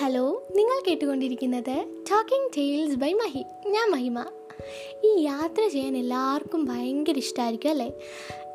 Hello 0.00 0.46
നിങ്ങൾ 0.56 0.82
കേട്ടുകൊണ്ടിരിക്കുന്നത് 0.88 1.76
talking 2.10 2.50
tales 2.56 2.96
by 2.96 3.12
Mahi 3.12 3.42
ഞാൻ 3.66 3.90
മഹിമ. 3.90 4.18
ഈ 5.04 5.22
യാത്ര 5.22 5.68
ചെയ്യാൻ 5.68 5.96
എല്ലാവർക്കും 5.96 6.64
ഭയങ്കര 6.64 7.18
ഇഷ്ടമായിരിക്കും 7.18 7.70
അല്ലേ? 7.70 7.88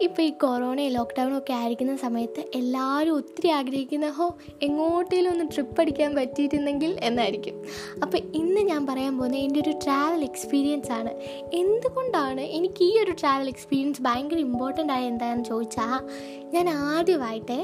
ഇപ്പോൾ 0.06 0.24
ഈ 0.28 0.32
കൊറോണ 0.44 0.80
ലോക്ക്ഡൗണും 0.96 1.36
ഒക്കെ 1.38 1.54
ആയിരിക്കുന്ന 1.54 1.94
സമയത്ത് 2.04 2.42
എല്ലാവരും 2.60 3.14
ഒത്തിരി 3.20 3.50
ആഗ്രഹിക്കുന്ന 3.58 4.08
ഹോ 4.18 4.26
എങ്ങോട്ടേലും 4.68 5.30
ഒന്ന് 5.34 5.46
ട്രിപ്പ് 5.54 5.82
അടിക്കാൻ 5.82 6.12
പറ്റിയിരുന്നെങ്കിൽ 6.16 6.92
എന്നായിരിക്കും. 7.10 7.56
അപ്പോൾ 8.04 8.20
ഇന്ന് 8.40 8.62
ഞാൻ 8.72 8.82
പറയാൻ 8.90 9.14
പോകുന്നത് 9.18 9.42
എന്റെ 9.46 9.60
ഒരു 9.66 9.74
ട്രാവൽ 9.86 10.22
എക്സ്പീരിയൻസ് 10.30 10.92
ആണ്. 10.92 11.12
എന്തുകൊണ്ടാണ് 11.62 12.42
എനിക്ക് 12.58 12.84
ഈ 12.90 12.94
ഒരു 13.04 13.14
ട്രാവൽ 13.22 13.50
എക്സ്പീരിയൻസ് 13.54 14.02
ഭയങ്കര 14.08 14.40
ഇമ്പോർട്ടന്റ് 14.48 14.94
ആയ 14.96 15.04
എന്താണെന്ന് 15.12 15.46
ചോദിച്ചാൽ 15.52 15.96
ഞാൻ 16.56 16.68
ആദ്യമായിട്ട് 16.70 17.58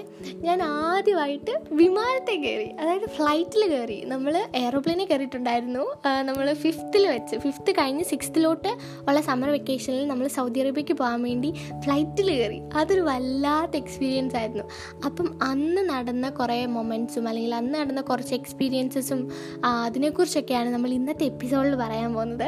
ഞാൻ 0.46 0.60
ആദ്യമായിട്ട് 0.64 1.54
വിമാനത്തെ 1.82 2.36
കയറി 2.44 2.70
അതായത് 2.82 3.08
ഫ്ലൈറ്റിൽ 3.18 3.64
കയറി. 3.74 4.00
നമ്മൾ 4.14 4.34
എയറോപ്ലെയിനിൽ 4.62 5.08
കയറിയിട്ടുണ്ടായിരുന്നു. 5.12 5.86
നമ്മൾ 6.30 6.48
ഫിഫ്ത്തിൽ 6.64 7.04
വെച്ച് 7.14 7.36
ഫിഫ്ത്ത് 7.46 7.72
കഴിഞ്ഞ് 7.80 8.06
സിക്സ്ത്തിലോട്ട് 8.14 8.72
ഉള്ള 9.08 9.20
സമ്മർ 9.30 9.52
വെക്കേഷനിൽ 9.58 10.08
നമ്മൾ 10.14 10.28
സൗദി 10.38 10.62
അറേബ്യയ്ക്ക് 10.66 10.98
പോകാൻ 11.02 11.22
വേണ്ടി 11.30 11.52
ഫ്ലൈറ്റിൽ 11.86 12.29
കയറി. 12.30 12.60
അതൊരു 12.76 13.02
വല്ലാത്ത 13.02 13.76
എക്സ്പീരിയൻസ് 13.76 14.36
ആയിരുന്നു. 14.36 14.64
അപ്പം 15.06 15.40
അന്ന് 15.44 15.82
നടന്ന 15.90 16.30
കുറേ 16.30 16.66
മൊമെന്റ്സും 16.66 17.28
അല്ലെങ്കിൽ 17.28 17.56
അന്ന് 17.56 17.80
നടന്ന 17.80 18.02
കുറച്ച് 18.02 18.34
എക്സ്പീരിയൻസസും 18.34 19.22
അതിനെക്കുറിച്ചൊക്കെയാണ് 19.66 20.70
നമ്മൾ 20.70 20.90
ഇന്നത്തെ 20.90 21.24
എപ്പിസോഡിൽ 21.24 21.76
പറയാൻ 21.76 22.14
പോകുന്നത്. 22.14 22.48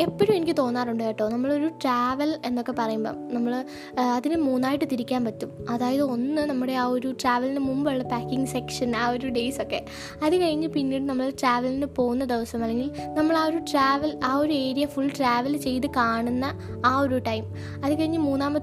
എപ്പോഴും 0.00 0.34
എനിക്ക് 0.36 0.56
തോന്നാറുണ്ട് 0.58 1.04
കേട്ടോ 1.04 1.28
നമ്മളൊരു 1.28 1.68
ട്രാവൽ 1.82 2.38
എന്നൊക്കെ 2.44 2.72
പറയുമ്പം 2.78 3.34
നമ്മൾ 3.34 3.64
അതിന് 4.14 4.36
മൂന്നായിട്ട് 4.36 4.84
തിരിക്കാൻ 4.92 5.24
പറ്റും. 5.24 5.50
അതായത് 5.70 6.02
ഒന്ന് 6.02 6.42
നമ്മുടെ 6.42 6.72
ആ 6.72 6.84
ഒരു 6.84 7.14
ട്രാവലിന് 7.22 7.58
മുമ്പുള്ള 7.58 8.02
പാക്കിംഗ് 8.02 8.48
സെക്ഷൻ 8.48 8.96
ആ 8.96 9.08
ഒരു 9.08 9.26
ഡേയ്സ് 9.26 9.62
ഒക്കെ. 9.62 9.84
അത് 10.22 10.36
കഴിഞ്ഞ് 10.36 10.68
പിന്നീട് 10.68 11.02
നമ്മൾ 11.02 11.30
ട്രാവലിന് 11.40 11.86
പോകുന്ന 11.86 12.24
ദിവസം 12.24 12.62
അല്ലെങ്കിൽ 12.62 12.90
നമ്മൾ 13.14 13.36
ആ 13.36 13.44
ഒരു 13.44 13.56
ട്രാവൽ 13.72 14.20
ആ 14.24 14.34
ഒരു 14.36 14.52
ഏരിയ 14.52 14.86
ഫുൾ 14.86 15.08
ട്രാവൽ 15.18 15.56
ചെയ്ത് 15.56 15.86
കാണുന്ന 15.96 16.44
ആ 16.86 16.98
ഒരു 16.98 17.18
ടൈം 17.18 17.44
അത് 17.84 17.92
കഴിഞ്ഞ് 18.00 18.18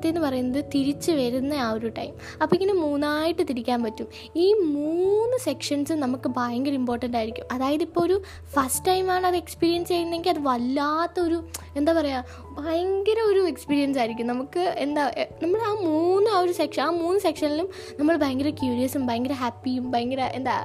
മൂന്നാമത്തേന്ന് 0.09 0.27
പറയുന്നത് 0.27 0.61
തിരിച്ച് 0.75 1.11
വരുന്ന 1.19 1.53
ആ 1.65 1.67
ഒരു 1.77 1.87
ടൈം 1.97 2.13
അപ്പോൾ 2.41 2.55
ഇങ്ങനെ 2.55 2.75
മൂന്നായിട്ട് 2.83 3.43
തിരിക്കാൻ 3.49 3.79
പറ്റും. 3.85 4.07
ഈ 4.35 4.47
മൂന്ന് 4.53 5.37
സെക്ഷൻസ് 5.47 5.93
നമുക്ക് 6.03 6.27
ഭയങ്കര 6.37 6.73
ഇമ്പോർട്ടന്റ് 6.81 7.17
ആയിരിക്കും. 7.19 7.45
അതായത് 7.51 7.83
ഇപ്പോൾ 7.87 8.03
ഒരു 8.07 8.17
ഫസ്റ്റ് 8.55 8.85
ടൈമാണ് 8.87 9.25
അത് 9.29 9.37
എക്സ്പീരിയൻസ് 9.43 9.89
ചെയ്യുന്നതെങ്കിൽ 9.89 10.31
അത് 10.35 10.41
വല്ലാത്തൊരു 10.49 11.37
എന്താ 11.79 11.91
പറയുക 11.93 12.47
ഭയങ്കര 12.59 13.19
ഒരു 13.31 13.41
എക്സ്പീരിയൻസ് 13.51 13.99
ആയിരിക്കും. 13.99 14.27
നമുക്ക് 14.33 14.63
എന്താ 14.85 15.03
നമ്മൾ 15.43 15.59
ആ 15.69 15.71
മൂന്ന് 15.87 16.29
ആ 16.35 16.39
ഒരു 16.45 16.53
സെക്ഷൻ 16.59 16.83
ആ 16.87 16.89
മൂന്ന് 17.01 17.19
സെക്ഷനിലും 17.27 17.67
നമ്മൾ 17.99 18.15
ഭയങ്കര 18.23 18.49
ക്യൂരിയസും 18.61 19.03
ഭയങ്കര 19.09 19.35
ഹാപ്പിയും 19.43 19.85
ഭയങ്കര 19.93 20.21
എന്താ 20.39 20.57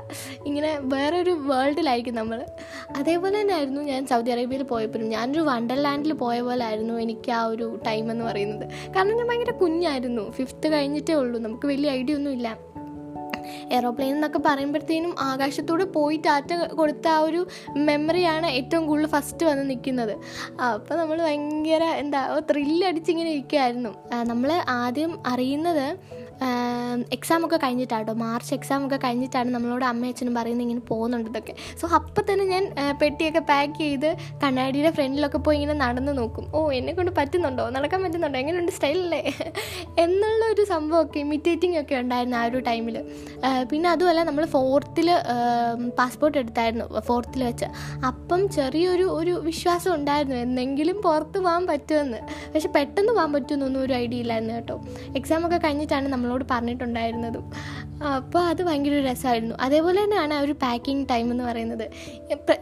ഇങ്ങനെ 0.48 0.73
വേറൊരു 0.95 1.34
വേൾഡിലായിരിക്കും 1.51 2.17
നമ്മൾ. 2.20 2.41
അതേപോലെ 3.01 3.34
തന്നെ 3.41 3.55
ആയിരുന്നു 3.58 3.83
ഞാൻ 3.91 4.03
സൗദി 4.12 4.31
അറേബ്യയിൽ 4.36 4.64
പോയപ്പോഴും. 4.73 5.06
ഞാനൊരു 5.17 5.45
വണ്ടർലാൻഡിൽ 5.51 6.12
പോയ 6.25 6.36
പോലെ 6.48 6.64
ആയിരുന്നു 6.70 6.95
എനിക്ക് 7.05 7.31
ആ 7.41 7.42
ഒരു 7.53 7.67
ടൈം 7.86 8.05
എന്ന് 8.12 8.25
പറയുന്നത്. 8.25 8.64
കാരണം 8.97 9.14
ഞാൻ 9.20 9.29
ഭയങ്കര 9.35 9.53
കുഞ്ഞായിരുന്നു. 9.61 10.25
ഫിഫ്ത്ത് 10.31 10.67
കഴിഞ്ഞിട്ടേ 10.73 11.15
ഉള്ളൂ. 11.15 11.37
നമുക്ക് 11.41 11.67
വലിയ 11.67 11.91
ഐഡിയ 11.91 12.15
ഒന്നും 12.15 12.33
ഇല്ല 12.33 12.49
എയറോപ്ലെയിൻ 13.73 14.13
എന്നൊക്കെ 14.15 14.41
പറയുമ്പോഴത്തേനും 14.47 15.15
ആകാശത്തൂടെ 15.21 15.85
പോയി 15.97 16.17
ടാറ്റ 16.27 16.53
കൊടുത്ത 16.79 17.07
ആ 17.09 17.19
ഒരു 17.19 17.41
മെമ്മറിയാണ് 17.89 18.47
ഏറ്റവും 18.59 18.85
കൂടുതൽ 18.87 19.07
ഫസ്റ്റ് 19.07 19.47
വന്ന് 19.47 19.65
നിൽക്കുന്നത്. 19.71 20.15
അപ്പോൾ 20.69 20.95
നമ്മൾ 20.95 21.19
ഭയങ്കര 21.23 21.85
എന്താ 22.03 22.21
ത്രില്ലടിച്ചിങ്ങനെ 22.51 23.31
ഇരിക്കുമായിരുന്നു 23.31 23.93
നമ്മൾ 24.25 24.53
ആദ്യം 24.69 25.15
അറിയുന്നത് 25.27 25.87
എക്സാം 27.17 27.41
ഒക്കെ 27.47 27.59
കഴിഞ്ഞിട്ടാട്ടോ. 27.65 28.13
മാർച്ച് 28.23 28.53
എക്സാം 28.57 28.81
ഒക്കെ 28.87 28.99
കഴിഞ്ഞിട്ടാണ് 29.05 29.51
നമ്മളോട് 29.55 29.85
അമ്മയും 29.91 30.13
അച്ഛനും 30.15 30.35
പറയുന്നത് 30.39 30.65
ഇങ്ങനെ 30.67 30.83
പോകുന്നുണ്ട് 30.91 31.29
ഇതൊക്കെ. 31.31 31.55
സോ 31.81 31.85
അപ്പം 31.99 32.25
തന്നെ 32.31 32.45
ഞാൻ 32.53 32.64
പെട്ടിയൊക്കെ 33.01 33.42
പാക്ക് 33.51 33.79
ചെയ്ത് 33.85 34.08
കണ്ണാടിയുടെ 34.42 34.91
ഫ്രണ്ടിലൊക്കെ 34.97 35.41
പോയി 35.47 35.58
ഇങ്ങനെ 35.58 35.77
നടന്ന് 35.85 36.13
നോക്കും. 36.20 36.47
ഓ 36.57 36.61
എന്നെ 36.79 36.95
കൊണ്ട് 36.98 37.13
പറ്റുന്നുണ്ടോ? 37.19 37.64
നടക്കാൻ 37.77 38.01
പറ്റുന്നുണ്ടോ? 38.05 38.39
എങ്ങനെയുണ്ട്? 38.42 38.73
സ്റ്റൈലല്ലേ 38.79 39.23
എന്നുള്ള 40.05 40.42
ഒരു 40.55 40.64
സംഭവമൊക്കെ 40.73 41.19
ഇമിറ്റേറ്റിംഗ് 41.25 41.79
ഒക്കെ 41.83 41.97
ഉണ്ടായിരുന്നു 42.03 42.39
ആ 42.41 42.45
ഒരു 42.51 42.61
ടൈമിൽ 42.69 42.98
പിന്നെ 43.73 43.89
അതുമല്ല 43.95 44.23
നമ്മൾ 44.31 44.45
ഫോർത്തിൽ 44.57 45.08
പാസ്പോർട്ട് 46.01 46.39
എടുത്തായിരുന്നു 46.42 46.87
ഫോർത്തിൽ 47.08 47.45
വെച്ച്. 47.48 47.69
അപ്പം 48.11 48.41
ചെറിയൊരു 48.58 49.07
ഒരു 49.20 49.35
വിശ്വാസം 49.48 49.91
ഉണ്ടായിരുന്നു 49.98 50.39
എന്തെങ്കിലും 50.47 50.97
പുറത്ത് 51.07 51.39
പോകാൻ 51.47 51.64
പറ്റുമെന്ന്. 51.73 52.20
പക്ഷെ 52.55 52.69
പെട്ടെന്ന് 52.77 53.13
പോകാൻ 53.13 53.31
പറ്റുമെന്നൊന്നും 53.35 53.81
ഒരു 53.87 53.95
ഐഡിയ 54.03 54.25
ഇല്ലായിരുന്നു 54.25 54.55
കേട്ടോ. 54.58 54.77
എക്സാം 55.20 55.42
ഒക്കെ 55.47 55.58
കഴിഞ്ഞിട്ടാണ് 55.67 56.08
നമ്മളോട് 56.24 56.45
പറഞ്ഞിട്ടുണ്ടായിരുന്നതും. 56.51 57.46
അപ്പോൾ 58.18 58.42
അത് 58.51 58.61
ഭയങ്കര 58.67 58.95
രസമായിരുന്നു 59.11 59.57
അതേപോലെ 59.64 59.98
തന്നെയാണ് 60.05 60.35
ആ 60.36 60.40
ഒരു 60.46 60.55
പാക്കിംഗ് 60.62 61.05
ടൈം 61.11 61.27
എന്ന് 61.35 61.45
പറയുന്നത്. 61.45 61.85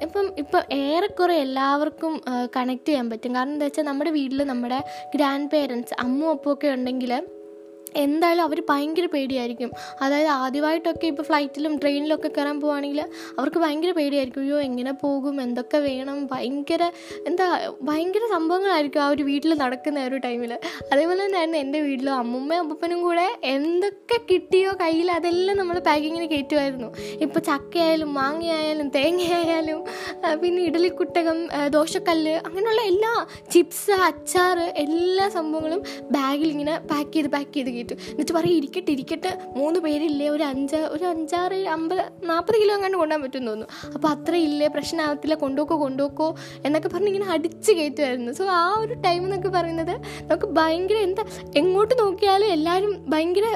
ഇപ്പം 0.07 0.27
ഇപ്പം 0.43 0.63
ഏറെക്കുറെ 0.87 1.37
എല്ലാവർക്കും 1.47 2.13
കണക്ട് 2.57 2.89
ചെയ്യാൻ 2.89 3.07
പറ്റും. 3.11 3.35
കാരണം 3.37 3.55
എന്താ 3.57 3.67
വെച്ചാൽ 3.69 3.87
നമ്മുടെ 3.91 4.11
വീട്ടിൽ 4.19 4.43
നമ്മുടെ 4.53 4.81
ഗ്രാൻഡ് 5.15 5.51
പേരൻസ് 5.55 5.95
അമ്മും 6.05 6.29
ഒക്കെ 6.55 6.69
ഉണ്ടെങ്കിൽ 6.77 7.13
എന്തായാലും 7.97 8.43
അവർ 8.43 8.63
ഭയങ്കര 8.71 9.07
പേടിയായിരിക്കും. 9.15 9.71
അതായത് 10.03 10.29
ആദ്യമായിട്ടൊക്കെ 10.29 11.07
ഇപ്പോൾ 11.07 11.23
ഫ്ലൈറ്റിലും 11.23 11.79
ട്രെയിനിലൊക്കെ 11.79 12.29
കയറാൻ 12.29 12.61
പോവുകയാണെങ്കിൽ 12.61 13.01
അവർക്ക് 13.39 13.59
ഭയങ്കര 13.59 13.91
പേടിയായിരിക്കും. 13.91 14.43
അയ്യോ 14.43 14.61
എങ്ങനെ 14.61 14.93
പോകും? 14.93 15.41
എന്തൊക്കെ 15.41 15.79
വേണം? 15.79 16.19
ഭയങ്കര 16.33 16.83
എന്താ 17.27 17.47
ഭയങ്കര 17.83 18.25
സംഭവങ്ങളായിരിക്കും 18.35 19.03
ആ 19.03 19.09
ഒരു 19.09 19.23
വീട്ടിൽ 19.23 19.55
നടക്കുന്ന 19.55 20.05
ഒരു 20.05 20.17
ടൈമിൽ 20.17 20.53
അതേപോലെ 20.93 21.21
തന്നെയായിരുന്നു 21.25 21.59
എന്റെ 21.59 21.81
വീട്ടിലും. 21.81 22.15
അമ്മുമ്മയും 22.15 22.73
അപ്പനും 22.73 23.03
കൂടെ 23.03 23.27
എന്തൊക്കെ 23.55 24.19
കിട്ടിയോ 24.31 24.73
കയ്യിൽ 24.83 25.11
അതെല്ലാം 25.11 25.57
നമ്മൾ 25.59 25.79
പാക്കിങ്ങിന് 25.79 26.29
കയറ്റുമായിരുന്നു. 26.31 26.89
ഇപ്പോൾ 27.25 27.41
ചക്കയായാലും 27.41 28.15
മാങ്ങയായാലും 28.15 28.89
തേങ്ങയായാലും 28.89 29.81
പിന്നെ 30.43 30.63
ഇഡലിക്കുട്ടകം 30.63 31.39
ദോശക്കല്ല് 31.77 32.35
അങ്ങനെയുള്ള 32.47 32.83
എല്ലാ 32.93 33.13
ചിപ്സ് 33.53 33.95
അച്ചാർ 34.09 34.59
എല്ലാ 34.85 35.29
സംഭവങ്ങളും 35.29 35.83
ബാഗിൽ 36.17 36.49
ഇങ്ങനെ 36.51 36.75
പാക്ക് 36.91 37.13
ചെയ്ത് 37.13 37.29
പാക്ക് 37.29 37.53
ചെയ്ത് 37.55 37.71
കയറ്റും 37.83 37.99
എന്നിട്ട് 38.13 38.35
പറയും 38.39 38.57
ഇരിക്കട്ടെ 38.61 38.91
ഇരിക്കട്ടെ. 38.97 39.33
മൂന്ന് 39.61 39.79
പേരില്ലേ 39.87 40.29
ഒരു 40.31 40.45
അഞ്ച് 40.51 40.81
ഒരു 40.95 41.05
അഞ്ചാറ് 41.05 41.59
അമ്പത് 41.77 42.03
നാൽപ്പത് 42.31 42.57
കിലോ 42.63 42.73
എങ്ങാണ്ട് 42.77 42.99
കൊണ്ടുപോകാൻ 42.99 43.23
പറ്റുമെന്ന് 43.25 43.51
തോന്നുന്നു. 43.53 43.93
അപ്പോൾ 43.95 44.09
അത്ര 44.15 44.35
ഇല്ലേ 44.47 44.69
പ്രശ്നമാകത്തില്ല 44.77 45.35
കൊണ്ടുപോക്കോ 45.45 45.77
കൊണ്ടുപോക്കോ 45.85 46.29
എന്നൊക്കെ 46.67 46.89
പറഞ്ഞ് 46.95 47.11
ഇങ്ങനെ 47.13 47.29
അടിച്ച് 47.35 47.73
കയറ്റുമായിരുന്നു. 47.79 48.33
സോ 48.33 48.45
ആ 48.63 48.65
ഒരു 48.83 48.95
ടൈം 49.07 49.23
എന്നൊക്കെ 49.25 49.53
പറയുന്നത് 49.59 49.95
നമുക്ക് 50.31 50.51
ഭയങ്കര 50.59 50.99
എന്താ 51.09 51.25
എങ്ങോട്ട് 51.61 51.95
നോക്കിയാലും 52.03 52.49
എല്ലാവരും 52.57 52.93
ഭയങ്കര 53.15 53.47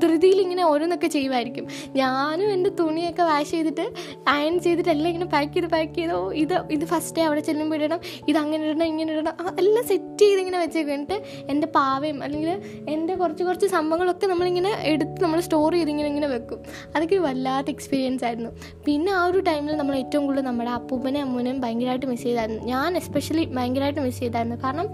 ധൃതിയിൽ 0.00 0.38
ഇങ്ങനെ 0.44 0.62
ഓരോന്നൊക്കെ 0.70 1.08
ചെയ്യുമായിരിക്കും 1.16 1.64
ഞാനും 2.00 2.48
എന്റെ 2.56 2.70
തുണിയൊക്കെ 2.80 3.24
വാഷ് 3.30 3.50
ചെയ്തിട്ട് 3.50 3.86
അയൺ 4.34 4.54
ചെയ്തിട്ട് 4.66 4.90
എല്ലാം 4.94 5.08
ഇങ്ങനെ 5.12 5.28
പാക്ക് 5.34 5.52
ചെയ്ത് 5.54 5.68
പാക്ക് 5.74 5.94
ചെയ്ത് 5.94 6.16
ഇത് 6.42 6.54
ഇത് 6.76 6.84
ഫസ്റ്റ് 6.92 7.16
ഡേ 7.16 7.24
അവിടെ 7.28 7.42
ചെല്ലുമ്പോൾ 7.48 7.76
ഇടണം 7.78 8.00
ഇത് 8.30 8.38
അങ്ങനെ 8.42 8.62
ഇടണം 8.68 8.86
ഇങ്ങനെ 8.92 9.12
ഇടണം 9.16 9.58
എല്ലാം 9.62 9.84
സെറ്റ് 9.90 10.22
ചെയ്ത് 10.24 10.40
ഇങ്ങനെ 10.44 10.58
വെച്ചേക്കും 10.64 10.94
എന്നിട്ട് 10.98 11.18
എന്റെ 11.52 11.66
പാവയും 11.76 12.18
അല്ലെങ്കിൽ 12.26 12.50
എന്റെ 12.94 13.14
കുറച്ച് 13.22 13.42
കുറച്ച് 13.48 13.68
സംഭവങ്ങളൊക്കെ 13.76 14.26
നമ്മളിങ്ങനെ 14.32 14.72
എടുത്ത് 14.92 15.18
നമ്മൾ 15.24 15.40
സ്റ്റോർ 15.46 15.72
ചെയ്ത് 15.76 15.90
ഇങ്ങനെ 15.94 16.08
ഇങ്ങനെ 16.12 16.28
വെക്കും. 16.34 16.60
അതൊക്കെ 16.94 17.14
ഒരു 17.18 17.24
വല്ലാത്ത 17.28 17.68
എക്സ്പീരിയൻസ് 17.74 18.24
ആയിരുന്നു. 18.28 18.50
പിന്നെ 18.86 19.12
ആ 19.18 19.22
ഒരു 19.30 19.40
ടൈമിൽ 19.48 19.76
നമ്മൾ 19.80 19.94
ഏറ്റവും 20.02 20.24
കൂടുതൽ 20.26 20.44
നമ്മുടെ 20.48 20.70
അപ്പൂപ്പനെ 20.78 21.20
അമ്മൂനെയും 21.26 21.58
ഭയങ്കരമായിട്ട് 21.64 22.08
മിസ് 22.12 22.24
ചെയ്തായിരുന്നു. 22.28 22.62
ഞാൻ 22.72 22.96
എസ്പെഷ്യലി 23.00 23.44
ഭയങ്കരമായിട്ട് 23.56 24.02
മിസ് 24.06 24.20
ചെയ്തായിരുന്നു. 24.24 24.58
കാരണം 24.64 24.88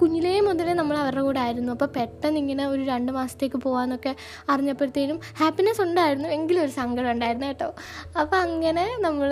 കുഞ്ഞിലേ 0.00 0.34
മുതലേ 0.48 0.74
നമ്മൾ 0.80 0.96
അവരുടെ 1.02 1.22
കൂടെ 1.28 1.40
ആയിരുന്നു. 1.46 1.72
അപ്പോൾ 1.76 1.90
പെട്ടെന്ന് 1.96 2.38
ഇങ്ങനെ 2.42 2.66
ഒരു 2.72 2.82
രണ്ട് 2.92 3.12
മാസത്തേക്ക് 3.18 3.60
പോകാമെന്നൊക്കെ 3.66 4.14
അറിഞ്ഞപ്പോഴത്തേനും 4.52 5.20
ഹാപ്പിനെസ് 5.40 5.82
ഉണ്ടായിരുന്നു. 5.86 6.28
എങ്കിലും 6.28 6.62
ഒരു 6.62 6.72
സങ്കടം 6.80 7.10
ഉണ്ടായിരുന്നു 7.10 7.46
കേട്ടോ. 7.46 7.68
അപ്പോൾ 8.20 8.36
അങ്ങനെ 8.36 8.86
നമ്മൾ 9.06 9.30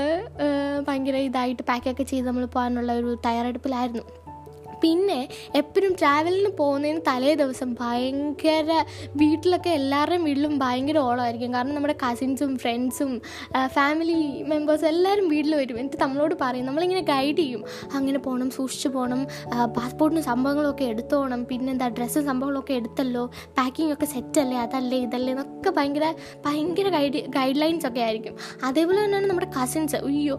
ഭയങ്കര 0.88 1.16
ഇതായിട്ട് 1.31 1.62
പാക്കൊക്കെ 1.72 2.06
ചെയ്ത് 2.12 2.26
നമ്മൾ 2.28 2.47
പോകാനുള്ള 2.56 2.92
ഒരു 3.00 3.19
തയ്യാറെടുപ്പിലായിരുന്നു. 3.26 4.04
പിന്നെ 4.84 5.20
എപ്പോഴും 5.60 5.92
ട്രാവലിന് 6.00 6.50
പോകുന്നതിന് 6.60 7.00
തലേ 7.08 7.32
ദിവസം 7.42 7.70
ഭയങ്കര 7.80 8.70
വീട്ടിലൊക്കെ 9.22 9.70
എല്ലാവരുടെയും 9.81 10.25
വീട്ടിലും 10.28 10.54
ഭയങ്കര 10.64 10.98
ഓളമായിരിക്കും 11.08 11.54
കാരണം 11.56 11.75
നമ്മുടെ 11.75 11.96
കസിൻസും 12.04 12.52
ഫ്രണ്ട്സും 12.62 13.12
ഫാമിലി 13.76 14.19
മെമ്പേഴ്സും 14.52 14.88
എല്ലാവരും 14.92 15.26
വീട്ടിൽ 15.34 15.52
വരും. 15.60 15.76
എന്നിട്ട് 15.81 16.00
നമ്മളോട് 16.02 16.34
പറയും. 16.40 16.66
നമ്മളിങ്ങനെ 16.66 17.02
ഗൈഡ് 17.12 17.38
ചെയ്യും. 17.42 17.62
അങ്ങനെ 17.96 18.19
പോകണം 18.26 18.48
സൂക്ഷിച്ചു 18.56 18.88
പോകണം 18.96 19.20
പാസ്പോർട്ടിന് 19.78 20.22
സംഭവങ്ങളൊക്കെ 20.31 20.84
എടുത്തോണം. 20.92 21.40
പിന്നെന്താ 21.50 21.88
ഡ്രസ്സും 21.98 22.25
സംഭവങ്ങളൊക്കെ 22.30 22.75
എടുത്തല്ലോ. 22.80 23.25
പാക്കിംഗ് 23.58 23.92
ഒക്കെ 23.96 24.06
സെറ്റല്ലേ 24.14 24.58
അതല്ലേ 24.64 24.98
ഇതല്ലേ? 25.06 25.30
എന്നൊക്കെ 25.34 25.70
ഭയങ്കര 25.78 26.06
ഭയങ്കര 26.46 26.88
ഗൈഡ് 26.96 27.22
ഗൈഡ് 27.38 27.58
ലൈൻസ് 27.62 27.87
ഒക്കെ 27.90 28.02
ആയിരിക്കും. 28.06 28.34
അതേപോലെ 28.69 28.98
തന്നെയാണ് 29.04 29.28
നമ്മുടെ 29.30 29.50
കസിൻസ് 29.58 29.96
അയ്യോ 30.10 30.37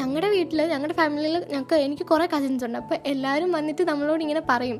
ഞങ്ങളുടെ 0.00 0.28
വീട്ടിൽ 0.36 0.62
ഞങ്ങളുടെ 0.74 0.96
ഫാമിലിയിൽ 1.00 1.36
ഞങ്ങൾക്ക് 1.52 1.78
എനിക്ക് 1.86 2.06
കുറേ 2.12 2.26
കസിൻസ് 2.34 2.64
ഉണ്ട്. 2.68 2.78
അപ്പോൾ 2.82 2.98
എല്ലാവരും 3.12 3.50
വന്നിട്ട് 3.68 3.90
നമ്മളോട് 3.90 4.22
ഇങ്ങനെ 4.24 4.42
പറയും 4.50 4.76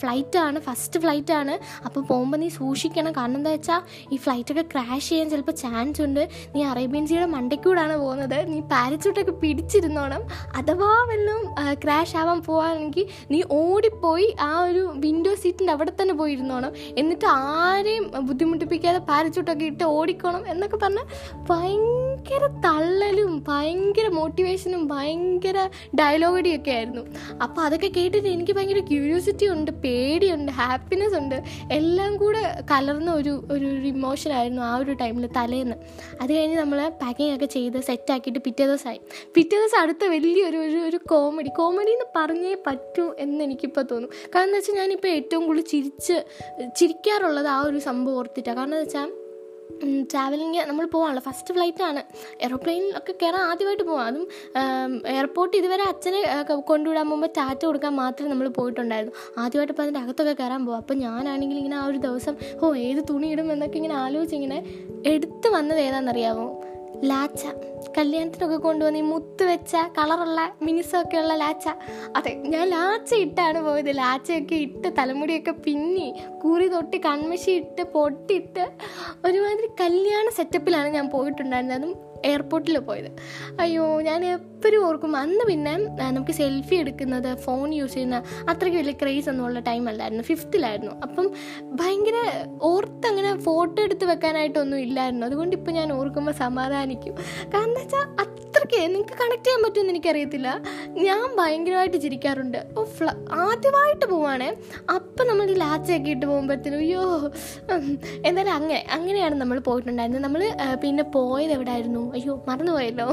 ഫ്ലൈറ്റാണ് 0.00 0.58
ഫസ്റ്റ് 0.66 0.98
ഫ്ലൈറ്റാണ്. 1.02 1.54
അപ്പോൾ 1.86 2.02
പോകുമ്പോൾ 2.10 2.38
നീ 2.42 2.48
സൂക്ഷിക്കണം. 2.56 3.12
കാരണം 3.18 3.38
എന്താ 3.40 3.52
വെച്ചാൽ 3.56 3.80
ഈ 4.14 4.16
ഫ്ലൈറ്റൊക്കെ 4.24 4.64
ക്രാഷ് 4.72 5.08
ചെയ്യാൻ 5.10 5.28
ചിലപ്പോൾ 5.32 5.56
ചാൻസ് 5.62 6.00
ഉണ്ട്. 6.06 6.22
നീ 6.54 6.60
അറേബ്യൻ 6.72 7.04
സീയുടെ 7.10 7.28
മണ്ടയ്ക്കൂടാണ് 7.36 7.94
പോകുന്നത്. 8.02 8.38
നീ 8.52 8.58
പാരച്ചൂട്ടൊക്കെ 8.72 9.34
പിടിച്ചിരുന്നോണം. 9.44 10.22
അഥവാ 10.60 10.90
വല്ലതും 11.10 11.42
ക്രാഷ് 11.84 12.16
ആവാൻ 12.22 12.40
പോകാണെങ്കിൽ 12.50 13.06
നീ 13.34 13.40
ഓടിപ്പോയി 13.60 14.28
ആ 14.48 14.52
ഒരു 14.68 14.84
വിൻഡോ 15.06 15.34
സീറ്റ് 15.34 15.44
സീറ്റിന്റെ 15.46 15.72
അവിടെ 15.74 15.92
തന്നെ 15.98 16.14
പോയിരുന്നോണം. 16.20 16.72
എന്നിട്ട് 17.00 17.26
ആരെയും 17.56 18.04
ബുദ്ധിമുട്ടിപ്പിക്കാതെ 18.28 19.00
പാരച്ചൂട്ടൊക്കെ 19.10 19.66
ഇട്ട് 19.72 19.84
ഓടിക്കണം 19.98 20.42
എന്നൊക്കെ 20.52 20.78
പറഞ്ഞ് 20.82 21.04
ഭയങ്കര 21.50 22.42
തള്ളലും 22.64 23.32
ഭയങ്കര 23.48 24.06
മോട്ടിവേഷനും 24.18 24.82
ഭയങ്കര 24.92 25.58
ഡയലോഗടിയൊക്കെ 26.00 26.72
ആയിരുന്നു. 26.78 27.04
അപ്പോൾ 27.46 27.62
അതൊക്കെ 27.66 27.88
കേട്ടിട്ട് 27.96 28.28
എനിക്ക് 28.28 28.52
ഭയങ്കര 28.56 28.80
ക്യൂരിയോസിറ്റി 28.90 29.46
ഉണ്ട് 29.54 29.70
പേടിയുണ്ട് 29.84 30.52
ഹാപ്പിനെസ് 30.52 31.16
ഉണ്ട്. 31.20 31.36
എല്ലാം 31.78 32.12
കൂടെ 32.16 32.42
കലർന്ന 32.70 33.10
ഒരു 33.12 33.32
ഒരു 33.54 33.68
ഇമോഷനായിരുന്നു 33.92 34.62
ആ 34.62 34.72
ഒരു 34.76 34.92
ടൈമിൽ 35.02 35.26
തലേന്ന്. 35.38 35.76
അത് 36.22 36.30
കഴിഞ്ഞ് 36.36 36.56
നമ്മൾ 36.62 36.78
പാക്കിംഗ് 37.02 37.34
ഒക്കെ 37.36 37.48
ചെയ്ത് 37.56 37.78
സെറ്റാക്കിയിട്ട് 37.80 38.40
പിറ്റേ 38.46 38.64
ദിവസമായി 38.66 39.00
പിറ്റേ 39.34 39.56
ദിവസം 39.58 39.78
അടുത്ത 39.82 40.04
വലിയൊരു 40.14 40.58
ഒരു 40.66 40.80
ഒരു 40.88 41.00
കോമഡി 41.12 41.52
കോമഡി 41.60 41.92
എന്ന് 41.96 42.08
പറഞ്ഞേ 42.18 42.54
പറ്റൂ 42.66 43.06
എന്ന് 43.24 43.44
എനിക്കിപ്പോൾ 43.44 43.86
തോന്നും. 43.92 44.10
കാരണം 44.34 44.48
എന്താ 44.48 44.58
വെച്ചാൽ 44.58 44.76
ഞാനിപ്പോൾ 44.82 45.12
ഏറ്റവും 45.18 45.44
കൂടുതൽ 45.46 45.68
ചിരിച്ച് 45.74 46.16
ചിരിക്കാറുള്ളത് 46.80 47.50
ആ 47.56 47.60
ഒരു 47.68 47.78
സംഭവം 47.88 48.18
ഓർത്തിട്ടാണ് 48.22 48.56
കാരണം 48.58 48.76
എന്താ 48.76 48.84
വെച്ചാൽ 48.86 49.08
ട്രാവലിങ് 50.10 50.60
നമ്മൾ 50.66 50.84
പോകാണല്ലോ 50.86 51.22
ഫസ്റ്റ് 51.22 51.54
ഫ്ലൈറ്റാണ് 51.54 52.02
ഒക്കെ 52.96 53.12
കയറാൻ 53.12 53.42
ആദ്യമായിട്ട് 53.50 53.82
പോകാം 53.82 54.06
അതും 54.06 54.24
എയർപോർട്ട് 55.06 55.56
ഇതുവരെ 55.56 55.82
അച്ഛനെ 55.82 56.20
കൊണ്ടുവിടാൻ 56.66 57.08
പോകുമ്പോൾ 57.08 57.30
ടാറ്റ 57.36 57.64
കൊടുക്കാൻ 57.66 57.94
മാത്രമേ 57.94 58.30
നമ്മൾ 58.30 58.48
പോയിട്ടുണ്ടായിരുന്നു. 58.48 59.14
ആദ്യമായിട്ട് 59.38 59.72
ഇപ്പോൾ 59.72 59.82
അതിന്റെ 59.82 60.00
അകത്തൊക്കെ 60.00 60.32
കയറാൻ 60.32 60.66
പോകും 60.66 60.76
അപ്പോൾ 60.76 60.94
ഞാനാണെങ്കിൽ 60.94 61.58
ഇങ്ങനെ 61.58 61.76
ആ 61.76 61.86
ഒരു 61.86 61.98
ദിവസം 61.98 62.36
ഓ 62.62 62.74
ഏത് 62.76 63.02
തുണി 63.10 63.26
ഇടും 63.26 63.52
എന്നൊക്കെ 63.52 63.76
ഇങ്ങനെ 63.76 63.94
ആലോചിച്ച് 63.94 64.36
ഇങ്ങനെ 64.36 64.58
എടുത്ത് 65.04 65.48
വന്നത് 65.48 65.80
ഏതാണെന്നറിയാമോ 65.80 66.46
ലാച്ച. 67.04 67.44
കല്യാണത്തിനൊക്കെ 67.98 68.56
കൊണ്ടുവന്ന് 68.56 68.98
ഈ 68.98 69.02
മുത്ത് 69.02 69.44
വെച്ച 69.44 69.76
കളറുള്ള 69.98 70.52
മിനിസൊക്കെ 70.62 71.16
ഉള്ള 71.16 71.34
ലാച്ച. 71.34 71.68
അതെ 72.16 72.32
ഞാൻ 72.34 72.68
ലാച്ച 72.68 73.14
ഇട്ടാണ് 73.14 73.62
പോയത്. 73.62 73.96
ലാച്ചയൊക്കെ 73.96 74.54
ഇട്ട് 74.54 74.88
തലമുടിയൊക്കെ 74.98 75.50
പിന്നി 75.50 76.14
കൂറി 76.42 76.68
തൊട്ട് 76.68 76.96
കൺമശി 76.96 77.50
ഇട്ട് 77.50 77.82
പൊട്ടിട്ട് 77.82 78.64
ഒരുമാതിരി 79.24 79.68
കല്യാണ 79.80 80.28
സെറ്റപ്പിലാണ് 80.30 80.88
ഞാൻ 80.88 81.08
പോയിട്ടുണ്ടായിരുന്നത്. 81.10 81.76
അതും 81.76 82.15
എയർപോർട്ടിൽ 82.26 82.78
പോയത്. 82.88 83.10
അയ്യോ 83.60 83.84
ഞാൻ 84.00 84.20
എപ്പോഴും 84.24 84.82
ഓർക്കും 84.88 85.12
അന്ന് 85.16 85.44
പിന്നെ 85.48 85.72
നമുക്ക് 86.00 86.32
സെൽഫി 86.32 86.74
എടുക്കുന്നത് 86.74 87.28
ഫോൺ 87.38 87.74
യൂസ് 87.74 87.94
ചെയ്യുന്ന 87.94 88.18
അത്രയ്ക്ക് 88.48 88.78
വലിയ 88.78 88.94
ക്രേസ് 89.02 89.28
ഒന്നുമുള്ള 89.28 89.60
ടൈം 89.60 89.84
അല്ലായിരുന്നു. 89.88 90.24
ഫിഫ്ത്തിലായിരുന്നു 90.24 90.94
അപ്പം 91.06 91.26
ഭയങ്കര 91.80 92.18
ഓർത്ത് 92.62 93.06
അങ്ങനെ 93.08 93.30
ഫോട്ടോ 93.38 93.78
എടുത്ത് 93.82 94.04
വെക്കാനായിട്ടൊന്നും 94.04 94.80
ഇല്ലായിരുന്നു. 94.86 95.26
അതുകൊണ്ട് 95.26 95.56
ഇപ്പം 95.56 95.72
ഞാൻ 95.72 95.92
ഓർക്കുമ്പോൾ 95.92 96.36
സമാധാനിക്കും. 96.44 97.14
കാരണം 97.54 97.68
എന്താ 97.68 97.82
വെച്ചാൽ 97.82 98.04
അത്രയ്ക്ക് 98.56 98.78
നിങ്ങൾക്ക് 98.92 99.14
കണക്ട് 99.22 99.44
ചെയ്യാൻ 99.46 99.60
പറ്റുമെന്ന് 99.62 99.92
എനിക്കറിയത്തില്ല. 99.92 100.48
ഞാൻ 101.06 101.22
ഭയങ്കരമായിട്ട് 101.38 101.98
ചിരിക്കാറുണ്ട്. 102.04 102.58
ഫ്ല 102.96 103.08
ആദ്യമായിട്ട് 103.44 104.06
പോവാണേ 104.12 104.48
അപ്പം 104.94 105.24
നമ്മൾ 105.30 105.50
ഈ 105.54 105.56
ലാച്ചയൊക്കെ 105.62 106.10
ഇട്ട് 106.14 106.26
പോകുമ്പോഴത്തേനും 106.26 106.78
അയ്യോ 106.84 107.02
എന്തായാലും 108.28 108.52
അങ്ങനെ 108.58 108.78
അങ്ങനെയാണ് 108.96 109.34
നമ്മൾ 109.42 109.58
പോയിട്ടുണ്ടായിരുന്നത്. 109.68 110.24
നമ്മൾ 110.26 110.42
പിന്നെ 110.84 111.04
പോയത് 111.16 111.52
എവിടെയായിരുന്നു 111.56 112.04
അയ്യോ 112.18 112.36
മറന്നുപോയല്ലോ. 112.48 113.08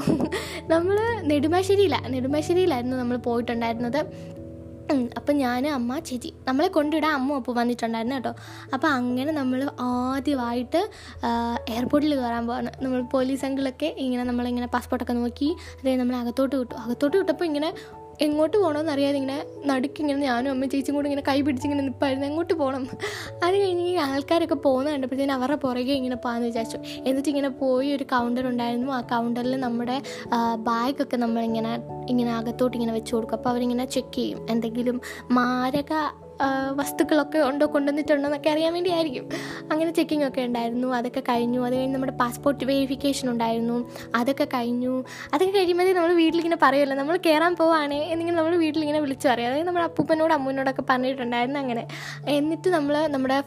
നമ്മൾ 0.73 0.97
നെടുമ്പാശ്ശേരിയിലാണ് 1.31 2.13
നെടുമ്പാശ്ശേരിയിലായിരുന്നു 2.13 2.97
നമ്മൾ 3.03 3.17
പോയിട്ടുണ്ടായിരുന്നത്. 3.29 4.01
അപ്പം 5.17 5.35
ഞാൻ 5.35 5.67
അമ്മ 5.67 5.99
ചേച്ചി 5.99 6.33
നമ്മളെ 6.47 6.67
കൊണ്ടിടാൻ 6.67 7.13
അമ്മ 7.13 7.33
ഒപ്പം 7.33 7.55
വന്നിട്ടുണ്ടായിരുന്നു 7.55 8.15
കേട്ടോ. 8.15 8.33
അപ്പോൾ 8.73 8.87
അങ്ങനെ 8.87 9.31
നമ്മൾ 9.31 9.59
ആദ്യമായിട്ട് 9.79 10.81
എയർപോർട്ടിൽ 11.73 12.15
കയറാൻ 12.15 12.47
പോവാണ്. 12.47 12.71
നമ്മൾ 12.81 13.01
പോലീസ് 13.01 13.45
അങ്കിളൊക്കെ 13.45 13.89
ഇങ്ങനെ 13.97 14.23
നമ്മളിങ്ങനെ 14.23 14.67
പാസ്പോർട്ടൊക്കെ 14.67 15.13
നോക്കി 15.13 15.55
അതായത് 15.79 15.99
നമ്മളെ 15.99 16.19
അകത്തോട്ട് 16.19 16.55
വിട്ടു. 16.55 16.75
അകത്തോട്ട് 16.75 17.17
വിട്ടപ്പോൾ 17.17 17.45
ഇങ്ങനെ 17.45 17.73
എങ്ങോട്ട് 18.21 18.57
പോകണമെന്ന് 18.57 18.91
അറിയാതെ 18.91 19.17
ഇങ്ങനെ 19.17 19.45
നടുക്കിങ്ങനെ 19.65 20.19
ഞാനും 20.19 20.51
അമ്മ 20.51 20.65
ചേച്ചിയും 20.65 20.95
കൂടെ 20.95 21.07
ഇങ്ങനെ 21.07 21.23
കൈ 21.27 21.41
പിടിച്ചിങ്ങനെ 21.41 21.81
നിൽപ്പായിരുന്നു 21.81 22.27
എങ്ങോട്ട് 22.27 22.53
പോകണം 22.53 22.87
അത് 23.43 23.55
കഴിഞ്ഞ് 23.61 23.85
ഈ 23.85 23.95
ആൾക്കാരൊക്കെ 23.95 24.55
പോകുന്ന 24.55 24.91
കണ്ടപ്പോഴത്തേന് 24.91 25.31
അവരുടെ 25.31 25.57
പുറകെ 25.57 25.93
ഇങ്ങനെ 25.93 26.15
പോകാമെന്ന് 26.15 26.47
വിചാരിച്ചു. 26.47 26.77
എന്നിട്ട് 27.05 27.29
ഇങ്ങനെ 27.29 27.49
പോയി 27.49 27.95
ഒരു 27.95 28.03
കൗണ്ടർ 28.03 28.47
ഉണ്ടായിരുന്നു. 28.47 28.91
ആ 28.91 29.01
കൗണ്ടറിൽ 29.01 29.59
നമ്മുടെ 29.59 30.01
ബാഗൊക്കെ 30.57 31.17
നമ്മളിങ്ങനെ 31.17 31.73
ഇങ്ങനെ 32.09 32.35
അകത്തോട്ട് 32.35 32.77
ഇങ്ങനെ 32.77 32.93
വെച്ച് 32.93 33.15
കൊടുക്കും. 33.15 33.37
അപ്പോൾ 33.37 33.49
അവരിങ്ങനെ 33.49 33.85
ചെക്ക് 33.85 34.15
ചെയ്യും. 34.15 34.47
എന്തെങ്കിലും 34.49 35.01
മാരക 35.31 35.93
വസ്തുക്കളൊക്കെ 36.75 37.39
ഉണ്ടോ 37.39 37.65
കൊണ്ടുവന്നിട്ടുണ്ടോ 37.65 38.27
എന്നൊക്കെ 38.27 38.49
അറിയാൻ 38.49 38.73
വേണ്ടിയായിരിക്കും. 38.73 39.29
അങ്ങനെ 39.71 39.91
ചെക്കിംഗ് 39.91 40.27
ഒക്കെ 40.27 40.41
ഉണ്ടായിരുന്നു. 40.41 40.87
അതൊക്കെ 40.87 41.19
കഴിഞ്ഞു. 41.19 41.65
അത് 41.65 41.73
കഴിഞ്ഞ് 41.75 41.93
നമ്മുടെ 41.93 42.11
പാസ്പോർട്ട് 42.11 42.65
വെരിഫിക്കേഷൻ 42.65 43.29
ഉണ്ടായിരുന്നു. 43.29 43.91
അതൊക്കെ 44.15 44.43
കഴിഞ്ഞു. 44.43 45.03
അതൊക്കെ 45.33 45.53
കഴിയുമ്പോഴേ 45.57 45.93
നമ്മൾ 45.93 46.13
വീട്ടിലിങ്ങനെ 46.13 46.57
പറയുമല്ലോ 46.61 46.97
നമ്മൾ 46.97 47.19
കയറാൻ 47.25 47.55
പോവാണേ 47.55 47.99
എന്നിങ്ങനെ 48.01 48.37
നമ്മൾ 48.37 48.55
വീട്ടിലിങ്ങനെ 48.55 48.99
വിളിച്ചു 48.99 49.27
പറയും. 49.27 49.47
അതായത് 49.47 49.67
നമ്മുടെ 49.67 49.85
അപ്പൂപ്പനോട് 49.85 50.33
അമ്മൂനോടൊക്കെ 50.33 50.83
പറഞ്ഞിട്ടുണ്ടായിരുന്നു 50.89 51.59
അങ്ങനെ. 51.59 51.87
എന്നിട്ട് 52.27 52.69
നമ്മൾ 52.69 53.07
നമ്മുടെ 53.07 53.43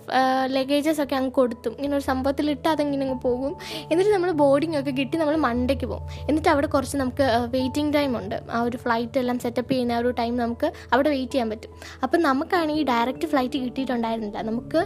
ലഗേജസ് 0.47 1.01
ഒക്കെ 1.01 1.17
അങ്ങ് 1.17 1.31
കൊടുത്തു. 1.31 1.69
ഇങ്ങനെ 1.69 1.97
ഒരു 1.97 2.05
സംഭവത്തിലിട്ട് 2.05 2.69
അതങ്ങനെ 2.69 3.07
അങ്ങ് 3.07 3.21
പോകും. 3.21 3.57
എന്നിട്ട് 3.93 4.13
നമ്മൾ 4.13 4.31
ബോർഡിംഗ് 4.31 4.79
ഒക്കെ 4.79 4.91
കിട്ടി 4.91 5.19
നമ്മൾ 5.19 5.37
മണ്ടയ്ക്ക് 5.37 5.87
പോകും. 5.87 6.07
എന്നിട്ട് 6.29 6.49
അവിടെ 6.49 6.67
കുറച്ച് 6.67 6.97
നമുക്ക് 6.97 7.49
വെയിറ്റിംഗ് 7.49 7.95
ടൈം 7.95 8.19
ഉണ്ട്. 8.19 8.41
ആ 8.51 8.63
ഒരു 8.63 8.77
ഫ്ലൈറ്റ് 8.77 9.19
എല്ലാം 9.19 9.39
സെറ്റപ്പ് 9.39 9.71
ചെയ്യുന്ന 9.73 9.93
ആ 9.93 9.99
ഒരു 9.99 10.11
ടൈം 10.11 10.37
നമുക്ക് 10.37 10.73
അവിടെ 10.93 11.09
വെയിറ്റ് 11.09 11.33
ചെയ്യാൻ 11.33 11.51
പറ്റും. 11.51 11.71
അപ്പം 12.03 12.21
നമുക്കാണെങ്കിൽ 12.23 12.86
ഡയറക്റ്റ് 12.89 13.29
ഫ്ലൈറ്റ് 13.33 13.59
കിട്ടിയിട്ടുണ്ടായിരുന്നില്ല. 13.65 14.43
നമുക്ക് 14.51 14.81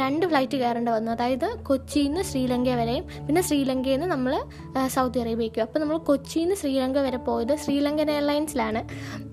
രണ്ട് 0.00 0.26
ഫ്ലൈറ്റ് 0.26 0.56
കയറേണ്ടി 0.62 0.92
വന്നു. 0.92 1.12
അതായത് 1.12 1.48
കൊച്ചിയിൽ 1.62 2.06
നിന്ന് 2.06 2.22
ശ്രീലങ്ക 2.30 2.68
വരെയും 2.80 3.04
പിന്നെ 3.26 3.42
ശ്രീലങ്കയിൽ 3.42 3.96
നിന്ന് 3.96 4.10
നമ്മൾ 4.14 4.34
സൗദി 4.86 5.18
അറേബ്യയ്ക്കും 5.18 5.62
അപ്പോൾ 5.62 5.78
നമ്മൾ 5.78 5.98
കൊച്ചിയിൽ 6.10 6.44
നിന്ന് 6.44 6.56
ശ്രീലങ്ക 6.56 6.98
വരെ 7.08 7.20
പോയത് 7.28 7.54
ശ്രീലങ്കൻ 7.56 8.10
എയർലൈൻസിലാണ്. 8.10 8.82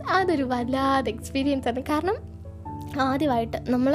അതൊരു 0.09 0.43
വല്ലാതെ 0.43 1.09
എക്സ്പീരിയൻസ് 1.11 1.67
ആണ്. 1.67 1.83
കാരണം 1.89 2.17
ആദ്യമായിട്ട് 3.05 3.57
നമ്മൾ 3.73 3.93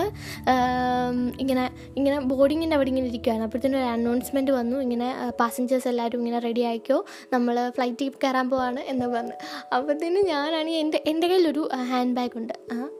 ഇങ്ങനെ 1.43 1.64
ഇങ്ങനെ 1.99 2.17
ബോർഡിങ്ങിന്റെ 2.31 2.76
അവിടെ 2.79 2.91
ഇങ്ങനെ 2.93 3.08
ഇരിക്കുകയാണ് 3.12 3.43
അപ്പോഴത്തേനും 3.46 3.79
ഒരു 3.81 3.88
അനൗൺസ്മെന്റ് 3.94 4.52
വന്നു. 4.58 4.76
ഇങ്ങനെ 4.87 5.08
പാസഞ്ചേഴ്സ് 5.41 5.88
എല്ലാവരും 5.93 6.20
ഇങ്ങനെ 6.23 6.38
റെഡി 6.46 6.62
ആയിക്കോ 6.70 6.99
നമ്മൾ 7.35 7.56
ഫ്ലൈറ്റിൽ 7.76 8.11
കയറാൻ 8.25 8.46
പോവാണ് 8.52 8.82
എന്ന് 8.93 9.06
പറഞ്ഞ്. 9.14 9.37
അപ്പോഴത്തേനും 9.75 10.25
ഞാനാണെങ്കിൽ 10.32 10.81
എന്റെ 10.85 11.00
എന്റെ 11.12 11.29
കയ്യിലൊരു 11.32 11.64
ഹാൻഡ് 11.91 12.14
ബാഗ് 12.19 12.37
ഉണ്ട്. 12.41 12.55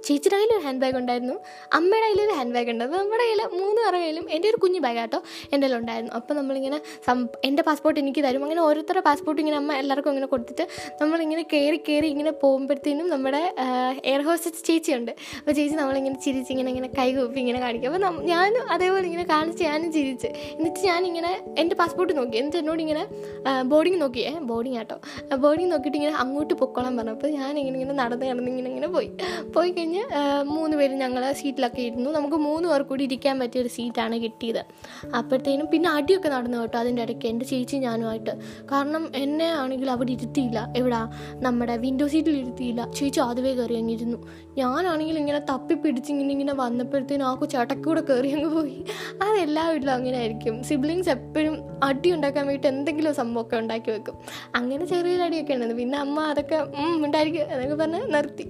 ചേച്ചിയുടെ 0.07 0.37
കയ്യിൽ 0.37 0.53
ഒരു 0.57 0.63
ഹാൻഡ് 0.67 0.83
ബാഗ് 0.85 0.97
ഉണ്ടായിരുന്നു. 1.03 1.37
അമ്മയുടെ 1.79 2.07
കയ്യിൽ 2.07 2.23
ഒരു 2.27 2.35
ഹാൻഡ് 2.39 2.55
ബാഗ് 2.57 2.71
ഉണ്ട് 2.75 2.85
നമ്മുടെ 2.99 3.25
കയ്യിൽ 3.25 3.43
മൂന്ന് 3.61 3.79
പേരുടെ 3.83 4.01
കയ്യിലും 4.05 4.27
എന്റെ 4.37 4.49
ഒരു 4.53 4.61
കുഞ്ഞു 4.65 4.81
ബാഗ് 4.87 5.01
കേട്ടോ 5.01 5.21
എന്റെ 5.53 5.73
ഉണ്ടായിരുന്നു. 5.81 6.13
അപ്പോൾ 6.19 6.35
നമ്മളിങ്ങനെ 6.41 6.79
സം 7.07 7.19
എന്റെ 7.49 7.63
പാസ്പോർട്ട് 7.69 7.99
എനിക്ക് 8.05 8.23
തരും. 8.27 8.43
അങ്ങനെ 8.47 8.63
ഓരോരുത്തരുടെ 8.67 9.05
പാസ്പോർട്ട് 9.09 9.41
ഇങ്ങനെ 9.45 9.59
അമ്മ 9.63 9.73
എല്ലാവർക്കും 9.83 10.13
ഇങ്ങനെ 10.15 10.29
കൊടുത്തിട്ട് 10.35 10.67
നമ്മളിങ്ങനെ 11.01 11.45
കയറി 11.55 11.79
കയറി 11.89 12.09
ഇങ്ങനെ 12.15 12.33
പോകുമ്പോഴത്തേനും 12.43 13.09
നമ്മുടെ 13.15 13.43
എയർ 14.11 14.23
ഹോസ്റ്റസ് 14.29 14.65
ചേച്ചിയുണ്ട്. 14.69 15.13
അപ്പോൾ 15.41 15.55
ചേച്ചി 15.59 15.77
നമ്മളിങ്ങനെ 15.85 16.19
ചിരിച്ച് 16.27 16.51
ഇങ്ങനെ 16.57 16.71
ഇങ്ങനെ 16.75 16.91
കൈ 16.99 17.09
കൂപ്പി 17.19 17.39
ഇങ്ങനെ 17.45 17.61
കാണിക്കും. 17.65 17.89
അപ്പോൾ 17.91 18.23
ഞാനും 18.33 18.65
അതേപോലെ 18.75 19.05
ഇങ്ങനെ 19.11 19.27
കാണിച്ച് 19.35 19.63
ഞാനും 19.71 19.91
ചിരിച്ച്. 19.97 20.29
എന്നിട്ട് 20.57 20.81
ഞാനിങ്ങനെ 20.91 21.33
എന്റെ 21.63 21.75
പാസ്പോർട്ട് 21.81 22.13
നോക്കി. 22.21 22.37
എന്നിട്ട് 22.41 22.59
എന്നോട് 22.63 22.83
ഇങ്ങനെ 22.87 23.05
ബോർഡിങ് 23.73 23.99
നോക്കി. 24.05 24.25
ബോർഡിങ് 24.51 24.79
ആട്ടോ. 24.83 24.97
ബോർഡിങ് 25.45 25.71
നോക്കിയിട്ട് 25.75 25.99
ഇങ്ങനെ 26.01 26.15
അങ്ങോട്ട് 26.23 26.55
പൊക്കോളാൻ 26.63 26.93
പറഞ്ഞു. 26.99 27.15
അപ്പോൾ 27.17 27.31
ഞാൻ 27.39 27.53
ഇങ്ങനെ 27.63 27.77
ഇങ്ങനെ 27.79 27.97
നടന്ന് 28.03 28.27
നടന്ന് 28.31 28.51
ഇങ്ങനെ 28.55 28.69
ഇങ്ങനെ 28.73 28.89
പോയി. 28.97 29.11
പോയി 29.57 29.71
കഴിഞ്ഞ് 29.79 30.03
മൂന്ന് 30.55 30.75
പേര് 30.81 30.95
ഞങ്ങൾ 31.05 31.23
സീറ്റിലൊക്കെ 31.41 31.83
ഇരുന്നു. 31.89 32.11
നമുക്ക് 32.19 32.39
മൂന്ന് 32.47 32.67
പേർ 32.71 32.83
കൂടി 32.91 33.05
ഇരിക്കാൻ 33.09 33.35
പറ്റിയ 33.43 33.63
ഒരു 33.65 33.71
സീറ്റാണ് 33.77 34.17
കിട്ടിയത്. 34.25 34.63
അപ്പോഴത്തേനും 35.21 35.67
പിന്നെ 35.75 35.89
അടിയൊക്കെ 35.97 36.29
നടന്നു 36.35 36.59
കേട്ടോ 36.63 36.79
അതിന്റെ 36.83 37.03
ഇടയ്ക്ക് 37.07 37.27
എന്റെ 37.33 37.45
ചേച്ചി 37.53 37.77
ഞാനുമായിട്ട്. 37.87 38.33
കാരണം 38.73 39.05
എന്നെ 39.25 39.49
ആണെങ്കിൽ 39.63 39.89
അവിടെ 39.95 40.13
ഇരുത്തിയില്ല. 40.17 40.59
എവിടാ? 40.81 41.03
നമ്മുടെ 41.47 41.77
വിൻഡോ 41.85 42.09
സീറ്റിൽ 42.15 42.37
ഇരുത്തിയില്ല. 42.43 42.83
ചേച്ചി 42.99 43.21
ആദ്യമേ 43.27 43.53
കയറി 43.61 43.77
അങ്ങിരുന്നു 43.83 44.19
ഞാനാണെങ്കിൽ 44.61 45.17
ഇങ്ങനെ 45.23 45.41
തപ്പി 45.51 45.74
പിടിച്ച് 45.83 46.11
ഇങ്ങനെ 46.13 46.33
ഇങ്ങനെ 46.33 46.53
വന്നപ്പോഴത്തേനും 46.53 47.27
ആ 47.29 47.33
ചട്ടക്കൂടെ 47.55 48.01
കയറി 48.01 48.31
അങ്ങ് 48.37 48.51
പോയി. 48.57 48.85
അതെല്ലാ 49.27 49.69
വീട്ടിലും 49.71 49.95
അങ്ങനെ 49.95 50.17
ആയിരിക്കും. 50.17 50.63
സിബ്ലിങ്സ് 50.63 51.11
എപ്പോഴും 51.17 51.55
അടി 51.83 52.11
ഉണ്ടാക്കാൻ 52.11 52.47
വേണ്ടിയിട്ട് 52.47 52.77
എന്തെങ്കിലും 52.77 53.15
സംഭവമൊക്കെ 53.15 53.57
ഉണ്ടാക്കി 53.57 53.91
വെക്കും. 53.91 54.17
അങ്ങനെ 54.61 54.85
ചെറിയൊരു 54.85 55.23
അടിയൊക്കെ 55.23 55.55
ഉണ്ടായിരുന്നു. 55.55 55.83
പിന്നെ 55.83 55.99
അമ്മ 55.99 56.21
അതൊക്കെ 56.33 56.59
ഉണ്ടായിരിക്കും 57.07 57.43
എന്നൊക്കെ 57.55 57.75
പറഞ്ഞ് 57.75 58.03
നിർത്തി. 58.15 58.47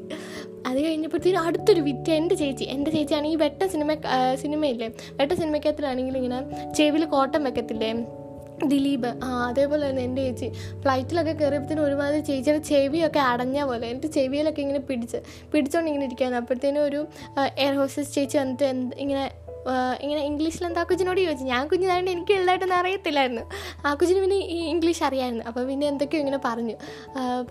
അത് 0.67 0.79
കഴിഞ്ഞപ്പോഴത്തേനും 0.85 1.41
അടുത്തൊരു 1.47 1.81
വിറ്റ് 1.81 2.11
എന്റെ 2.11 2.35
ചേച്ചി 2.35 2.65
എന്റെ 2.65 2.91
ചേച്ചിയാണെങ്കിൽ 2.91 3.41
വെട്ട 3.45 3.63
സിനിമ 3.73 3.95
സിനിമയില്ലേ? 4.43 4.89
വെട്ട 5.21 5.33
സിനിമയ്ക്കകത്തിലാണെങ്കിൽ 5.33 6.17
ഇങ്ങനെ 6.17 6.39
ചെവിയിൽ 6.79 7.05
കോട്ടം 7.05 7.45
വെക്കത്തില്ലേ? 7.45 7.91
ദിലീപ് 8.69 9.09
ആ 9.25 9.31
അതേപോലെ 9.47 9.85
തന്നെ 9.89 10.03
എന്റെ 10.03 10.23
ചേച്ചി. 10.27 10.49
ഫ്ലൈറ്റിലൊക്കെ 10.83 11.33
കയറിയപ്പോഴത്തേനും 11.33 11.85
ഒരുമാതിരി 11.85 12.23
ചേച്ചിയുടെ 12.23 12.63
ചെവിയൊക്കെ 12.65 13.21
അടഞ്ഞ 13.31 13.65
പോലെ 13.65 13.87
എന്റെ 13.87 14.09
ചെവിയിലൊക്കെ 14.09 14.63
ഇങ്ങനെ 14.63 14.81
പിടിച്ച് 14.81 15.19
പിടിച്ചോണ്ടിങ്ങനെ 15.53 16.05
ഇരിക്കുകയാണ് 16.05 16.37
അപ്പോഴത്തേനും 16.37 16.83
ഒരു 16.83 17.01
എയർ 17.59 17.75
ഹോസ്റ്റസ് 17.77 18.15
ചേച്ചി 18.15 18.39
വന്നിട്ട് 18.39 18.65
എന്ത് 18.65 18.95
ഇങ്ങനെ 18.97 19.25
ഇങ്ങനെ 20.05 20.23
ഇംഗ്ലീഷിൽ 20.31 20.65
എന്താ 20.69 20.83
കുഞ്ഞിനോട് 20.91 21.21
ചോദിച്ചു. 21.25 21.45
ഞാൻ 21.53 21.63
കുഞ്ഞിനായതുകൊണ്ട് 21.71 22.13
എനിക്ക് 22.15 22.33
വലുതായിട്ടൊന്നും 22.39 22.79
അറിയത്തില്ലായിരുന്നു. 22.79 23.45
ആ 23.85 23.95
കുഞ്ഞിന് 24.01 24.21
പിന്നെ 24.25 24.39
ഇംഗ്ലീഷ് 24.73 25.03
അറിയായിരുന്നു. 25.09 25.45
അപ്പോൾ 25.51 25.63
പിന്നെ 25.71 25.87
എന്തൊക്കെയോ 25.93 26.21
ഇങ്ങനെ 26.25 26.41
പറഞ്ഞു. 26.47 26.77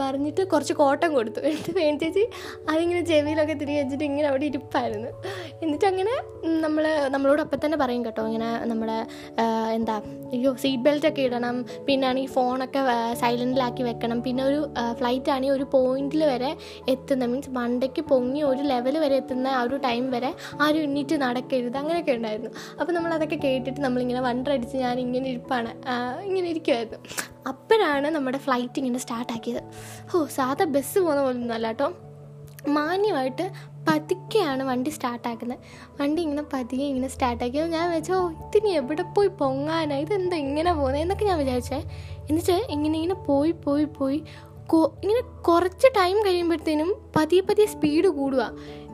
പറഞ്ഞിട്ട് 0.02 0.44
കുറച്ച് 0.54 0.74
കോട്ടം 0.82 1.10
കൊടുത്തു. 1.18 1.42
എന്നിട്ട് 1.50 1.74
വേണ്ടി 1.80 2.06
ചേച്ചി 2.06 2.24
അതിങ്ങനെ 2.72 3.02
ചെവിയിലൊക്കെ 3.12 3.56
തിരികെ 3.62 3.80
വെച്ചിട്ട് 3.84 4.06
ഇങ്ങനെ 4.10 4.28
അവിടെ 4.32 4.46
ഇരിപ്പായിരുന്നു. 4.52 5.12
എന്നിട്ട് 5.64 5.86
അങ്ങനെ 5.92 6.16
നമ്മൾ 6.66 6.86
നമ്മളോട് 7.16 7.42
അപ്പം 7.46 7.60
തന്നെ 7.66 7.78
പറയും 7.84 8.04
കേട്ടോ. 8.08 8.26
ഇങ്ങനെ 8.32 8.50
നമ്മുടെ 8.72 8.98
എന്താ 9.78 9.96
അയ്യോ 10.36 10.52
സീറ്റ് 10.64 10.84
ബെൽറ്റ് 10.88 11.08
ഒക്കെ 11.12 11.24
ഇടണം. 11.28 11.58
പിന്നെ 11.88 12.08
ആണെങ്കിൽ 12.12 12.32
ഫോണൊക്കെ 12.38 12.82
സൈലന്റിലാക്കി 13.24 13.84
വെക്കണം. 13.90 14.22
പിന്നെ 14.28 14.44
ഒരു 14.50 14.62
ഫ്ലൈറ്റ് 15.02 15.32
ആണെങ്കിൽ 15.36 15.56
ഒരു 15.58 15.68
പോയിന്റിൽ 15.76 16.24
വരെ 16.34 16.52
എത്തുന്ന 16.94 17.26
മീൻസ് 17.34 17.52
മണ്ടയ്ക്ക് 17.60 18.04
പൊങ്ങി 18.12 18.44
ഒരു 18.52 18.64
ലെവൽ 18.72 18.98
വരെ 19.06 19.16
എത്തുന്ന 19.22 19.48
ആ 19.60 19.62
ഒരു 19.68 19.78
ടൈം 19.88 20.06
വരെ 20.18 20.32
ആരും 20.64 20.82
എണ്ണീറ്റ് 20.88 21.16
നടക്കരുത്. 21.26 21.80
അങ്ങനെയൊക്കെ 22.04 22.20
ഉണ്ടായിരുന്നു. 22.20 22.52
അപ്പോൾ 22.80 22.94
നമ്മൾ 22.94 23.12
അതൊക്കെ 23.14 23.38
കേട്ടിട്ട് 23.46 23.80
നമ്മളിങ്ങനെ 23.82 24.22
വണ്ടടിച്ച് 24.28 24.78
ഞാൻ 24.78 24.96
ഇങ്ങനെ 25.00 25.28
ഇരിപ്പാണ്. 25.30 25.72
ഇങ്ങനെ 26.30 26.48
ഇരിക്കുമായിരുന്നു 26.54 27.00
അപ്പോഴാണ് 27.52 28.08
നമ്മുടെ 28.16 28.40
ഫ്ലൈറ്റ് 28.46 28.80
ഇങ്ങനെ 28.82 29.00
സ്റ്റാർട്ടാക്കിയത് 29.06 29.62
ഓ 30.12 30.26
സാധാ 30.38 30.66
ബസ് 30.76 30.98
പോകുന്ന 31.00 31.22
പോലെ 31.22 31.36
ഒന്നുമല്ല 31.36 31.68
കേട്ടോ 31.68 31.88
മാന്യമായിട്ട് 32.76 33.46
പതുക്കെയാണ് 33.88 34.64
വണ്ടി 34.64 34.90
സ്റ്റാർട്ടാക്കുന്നത് 34.90 35.60
വണ്ടി 36.00 36.20
ഇങ്ങനെ 36.22 36.44
പതിയെ 36.54 36.86
ഇങ്ങനെ 36.92 37.08
സ്റ്റാർട്ടാക്കി 37.08 37.64
ഞാൻ 37.74 37.88
വെച്ചോ 37.92 38.18
ഇതിനി 38.46 38.70
എവിടെ 38.80 39.04
പോയി 39.16 39.30
പൊങ്ങാനാ? 39.42 39.96
ഇതെന്താ 39.96 40.38
ഇങ്ങനെ 40.46 40.72
പോകുന്നത് 40.74 41.02
എന്നൊക്കെ 41.02 41.26
ഞാൻ 41.26 41.38
വിചാരിച്ചേ. 41.38 41.80
എന്നിട്ട് 42.30 42.56
ഇങ്ങനെ 42.76 42.96
ഇങ്ങനെ 43.00 43.18
പോയി 43.30 43.54
പോയി 43.66 43.88
പോയി 44.00 44.20
ഇങ്ങനെ 45.04 45.22
കുറച്ച് 45.48 45.88
ടൈം 45.98 46.18
കഴിയുമ്പോഴത്തേനും 46.26 46.90
പതിയെ 47.16 47.42
പതിയെ 47.42 47.68
സ്പീഡ് 47.74 48.10
കൂടുക 48.20 48.44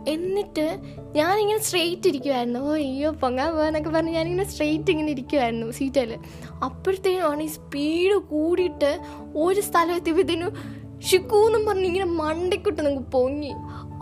എന്നിട്ട് 0.08 0.80
ഞാനിങ്ങനെ 1.12 1.60
സ്ട്രെയിറ്റ് 1.60 2.08
ഇരിക്കുമായിരുന്നു 2.08 2.60
ഓ 2.60 2.74
അയ്യോ 2.74 3.12
പൊങ്ങാൻ 3.12 3.52
പോകാന്നൊക്കെ 3.54 3.90
പറഞ്ഞ് 3.90 4.12
ഞാനിങ്ങനെ 4.12 4.50
സ്ട്രെയിറ്റ് 4.50 4.92
ഇങ്ങനെ 4.92 5.12
ഇരിക്കുമായിരുന്നു 5.12 5.72
സീറ്റിൽ 5.72 6.18
അപ്പോഴത്തേനുമാണ് 6.64 7.42
ഈ 7.42 7.48
സ്പീഡ് 7.48 8.14
കൂടിയിട്ട് 8.14 9.00
ഒരു 9.36 9.62
സ്ഥലം 9.62 9.96
എത്തിയപ്പോഴത്തേനും 9.96 10.80
ഷിക്കൂന്നും 11.00 11.66
പറഞ്ഞ് 11.66 11.86
ഇങ്ങനെ 11.86 12.06
മണ്ടയ്ക്കിട്ട് 12.06 12.82
നമുക്ക് 12.82 13.08
പൊങ്ങി. 13.08 13.54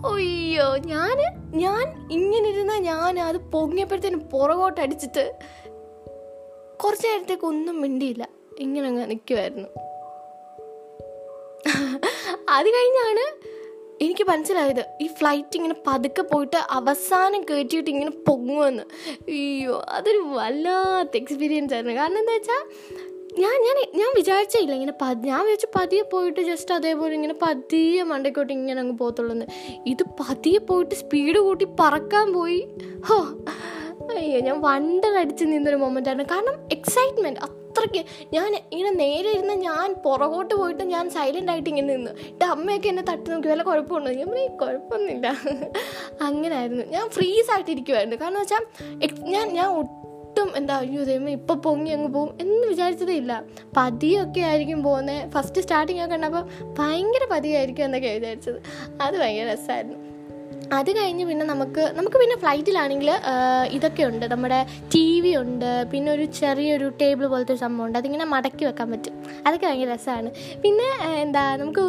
അയ്യോ 0.05 0.77
ഞാൻ 0.77 1.17
ഞാൻ 1.53 2.07
ഇങ്ങനെ 2.11 2.49
ഇരുന്ന 2.49 2.77
ഞാൻ 2.77 3.19
അത് 3.19 3.37
പൊങ്ങിയപ്പോഴത്തേനും 3.37 4.19
പുറകോട്ട് 4.19 4.81
അടിച്ചിട്ട് 4.81 5.35
കുറച്ച് 6.83 7.07
നേരത്തേക്ക് 7.07 7.45
ഒന്നും 7.45 7.81
മിണ്ടിയില്ല. 7.81 8.27
ഇങ്ങനെ 8.59 8.87
അങ്ങ് 8.87 9.09
നിൽക്കുമായിരുന്നു 9.09 9.69
അത് 12.49 12.65
കഴിഞ്ഞാണ് 12.65 13.25
എനിക്ക് 14.01 14.23
മനസ്സിലായത് 14.29 14.85
ഈ 15.01 15.07
ഫ്ലൈറ്റ് 15.07 15.55
ഇങ്ങനെ 15.55 15.75
പതുക്കെ 15.87 16.21
പോയിട്ട് 16.21 16.57
അവസാനം 16.57 17.41
കയറ്റിയിട്ട് 17.41 17.89
ഇങ്ങനെ 17.89 18.11
പൊങ്ങുമെന്ന് 18.27 18.83
അയ്യോ 19.29 19.83
അതൊരു 19.87 20.17
വല്ലാത്ത 20.17 21.15
എക്സ്പീരിയൻസ് 21.15 21.73
ആയിരുന്നു. 21.73 21.95
കാരണം 22.01 22.19
എന്താ 22.19 22.33
വെച്ചാൽ 22.33 22.63
ഞാൻ 23.39 23.55
ഞാൻ 23.65 23.77
ഞാൻ 23.99 24.11
വിചാരിച്ചില്ല 24.15 24.73
ഇങ്ങനെ 24.73 24.93
പതി 25.01 25.27
ഞാൻ 25.27 25.41
വിചാരിച്ചു 25.45 25.67
പതിയെ 25.75 26.01
പോയിട്ട് 26.01 26.41
ജസ്റ്റ് 26.41 26.73
അതേപോലെ 26.73 27.13
ഇങ്ങനെ 27.15 27.35
പതിയെ 27.43 28.03
മണ്ടയ്ക്കോട്ട് 28.03 28.53
ഇങ്ങനെ 28.53 28.79
അങ്ങ് 28.81 28.97
പോകത്തുള്ളൂ 28.97 29.35
ഇത് 29.85 30.03
പതിയെ 30.21 30.57
പോയിട്ട് 30.57 30.95
സ്പീഡ് 30.95 31.39
കൂട്ടി 31.39 31.67
പറക്കാൻ 31.79 32.33
പോയി. 32.33 32.61
ഹോ 33.09 33.17
അയ്യോ 34.15 34.39
ഞാൻ 34.39 34.61
വണ്ടറടിച്ച് 34.61 35.45
നിന്നൊരു 35.45 35.75
മൊമെന്റ് 35.75 36.09
ആയിരുന്നു. 36.09 36.35
കാരണം 36.35 36.55
എക്സൈറ്റ്മെന്റ് 36.71 37.39
അത്രയ്ക്ക് 37.77 38.29
ഞാൻ 38.33 38.55
ഇങ്ങനെ 38.71 38.91
നേരെ 38.91 39.31
ഇരുന്ന് 39.31 39.53
ഞാൻ 39.53 39.95
പുറകോട്ട് 40.05 40.55
പോയിട്ട് 40.55 40.83
ഞാൻ 40.83 41.09
സൈലന്റ് 41.09 41.51
ആയിട്ട് 41.51 41.69
ഇങ്ങനെ 41.69 41.95
നിന്നു. 41.95 42.11
എന്റെ 42.11 42.45
അമ്മയൊക്കെ 42.45 42.87
എന്നെ 42.89 43.03
തട്ടി 43.03 43.31
നോക്കി 43.31 43.47
വല്ല 43.47 43.63
കുഴപ്പമുണ്ടോ? 43.63 44.11
ഞാൻ 44.11 44.27
പറഞ്ഞു 44.27 44.57
കുഴപ്പമൊന്നുമില്ല. 44.57 45.27
അങ്ങനായിരുന്നു. 46.21 46.83
ഞാൻ 46.83 47.09
ഫ്രീസ് 47.09 47.51
ആയിട്ട് 47.51 47.71
ഇരിക്കുമായിരുന്നു 47.71 48.15
കാരണം 48.15 48.39
വെച്ചാൽ 48.39 48.65
ഞാൻ 49.21 49.47
ഞാൻ 49.53 49.67
ഒട്ടും 49.67 50.57
എന്താ 50.57 50.77
അയ്യോ 50.77 51.03
ദൈവം 51.03 51.29
ഇപ്പം 51.29 51.61
പൊങ്ങി 51.61 51.91
അങ്ങ് 51.91 52.13
പോകും 52.13 52.37
എന്ന് 52.41 52.67
വിചാരിച്ചതേ 52.67 53.13
ഇല്ല. 53.13 53.43
പതിയൊക്കെ 53.77 54.41
ആയിരിക്കും 54.41 54.83
പോകുന്നത് 54.83 55.29
ഫസ്റ്റ് 55.31 55.61
സ്റ്റാർട്ടിങ് 55.61 55.99
ഒക്കെ 55.99 56.11
കണ്ടപ്പോൾ 56.11 56.49
ഭയങ്കര 56.79 57.27
പതിയായിരിക്കും 57.31 57.85
എന്നൊക്കെ 57.85 58.09
വിചാരിച്ചത്. 58.09 58.61
അത് 59.01 59.19
ഭയങ്കര 59.19 59.53
രസമായിരുന്നു 59.53 60.16
അത് 60.73 60.89
കഴിഞ്ഞ് 60.97 61.25
പിന്നെ 61.25 61.45
നമുക്ക് 61.45 61.93
നമുക്ക് 61.97 62.17
പിന്നെ 62.17 62.35
ഫ്ലൈറ്റിലാണെങ്കിൽ 62.35 63.09
ഇതൊക്കെ 63.69 64.03
ഉണ്ട്. 64.03 64.25
നമ്മുടെ 64.25 64.65
ടി 64.93 65.21
വി 65.21 65.35
ഉണ്ട്. 65.35 65.85
പിന്നെ 65.91 66.11
ഒരു 66.11 66.25
ചെറിയൊരു 66.39 66.91
ടേബിൾ 67.01 67.27
പോലത്തെ 67.27 67.53
ഒരു 67.53 67.59
സംഭവം 67.59 67.85
ഉണ്ട്. 67.87 67.97
അതിങ്ങനെ 67.97 68.25
മടക്കി 68.25 68.65
വെക്കാൻ 68.65 68.91
പറ്റും. 68.91 69.13
അതൊക്കെ 69.47 69.67
ഭയങ്കര 69.67 69.89
രസമാണ്. 69.93 70.31
പിന്നെ 70.63 70.87
എന്താ 71.21 71.55
നമുക്ക് 71.57 71.83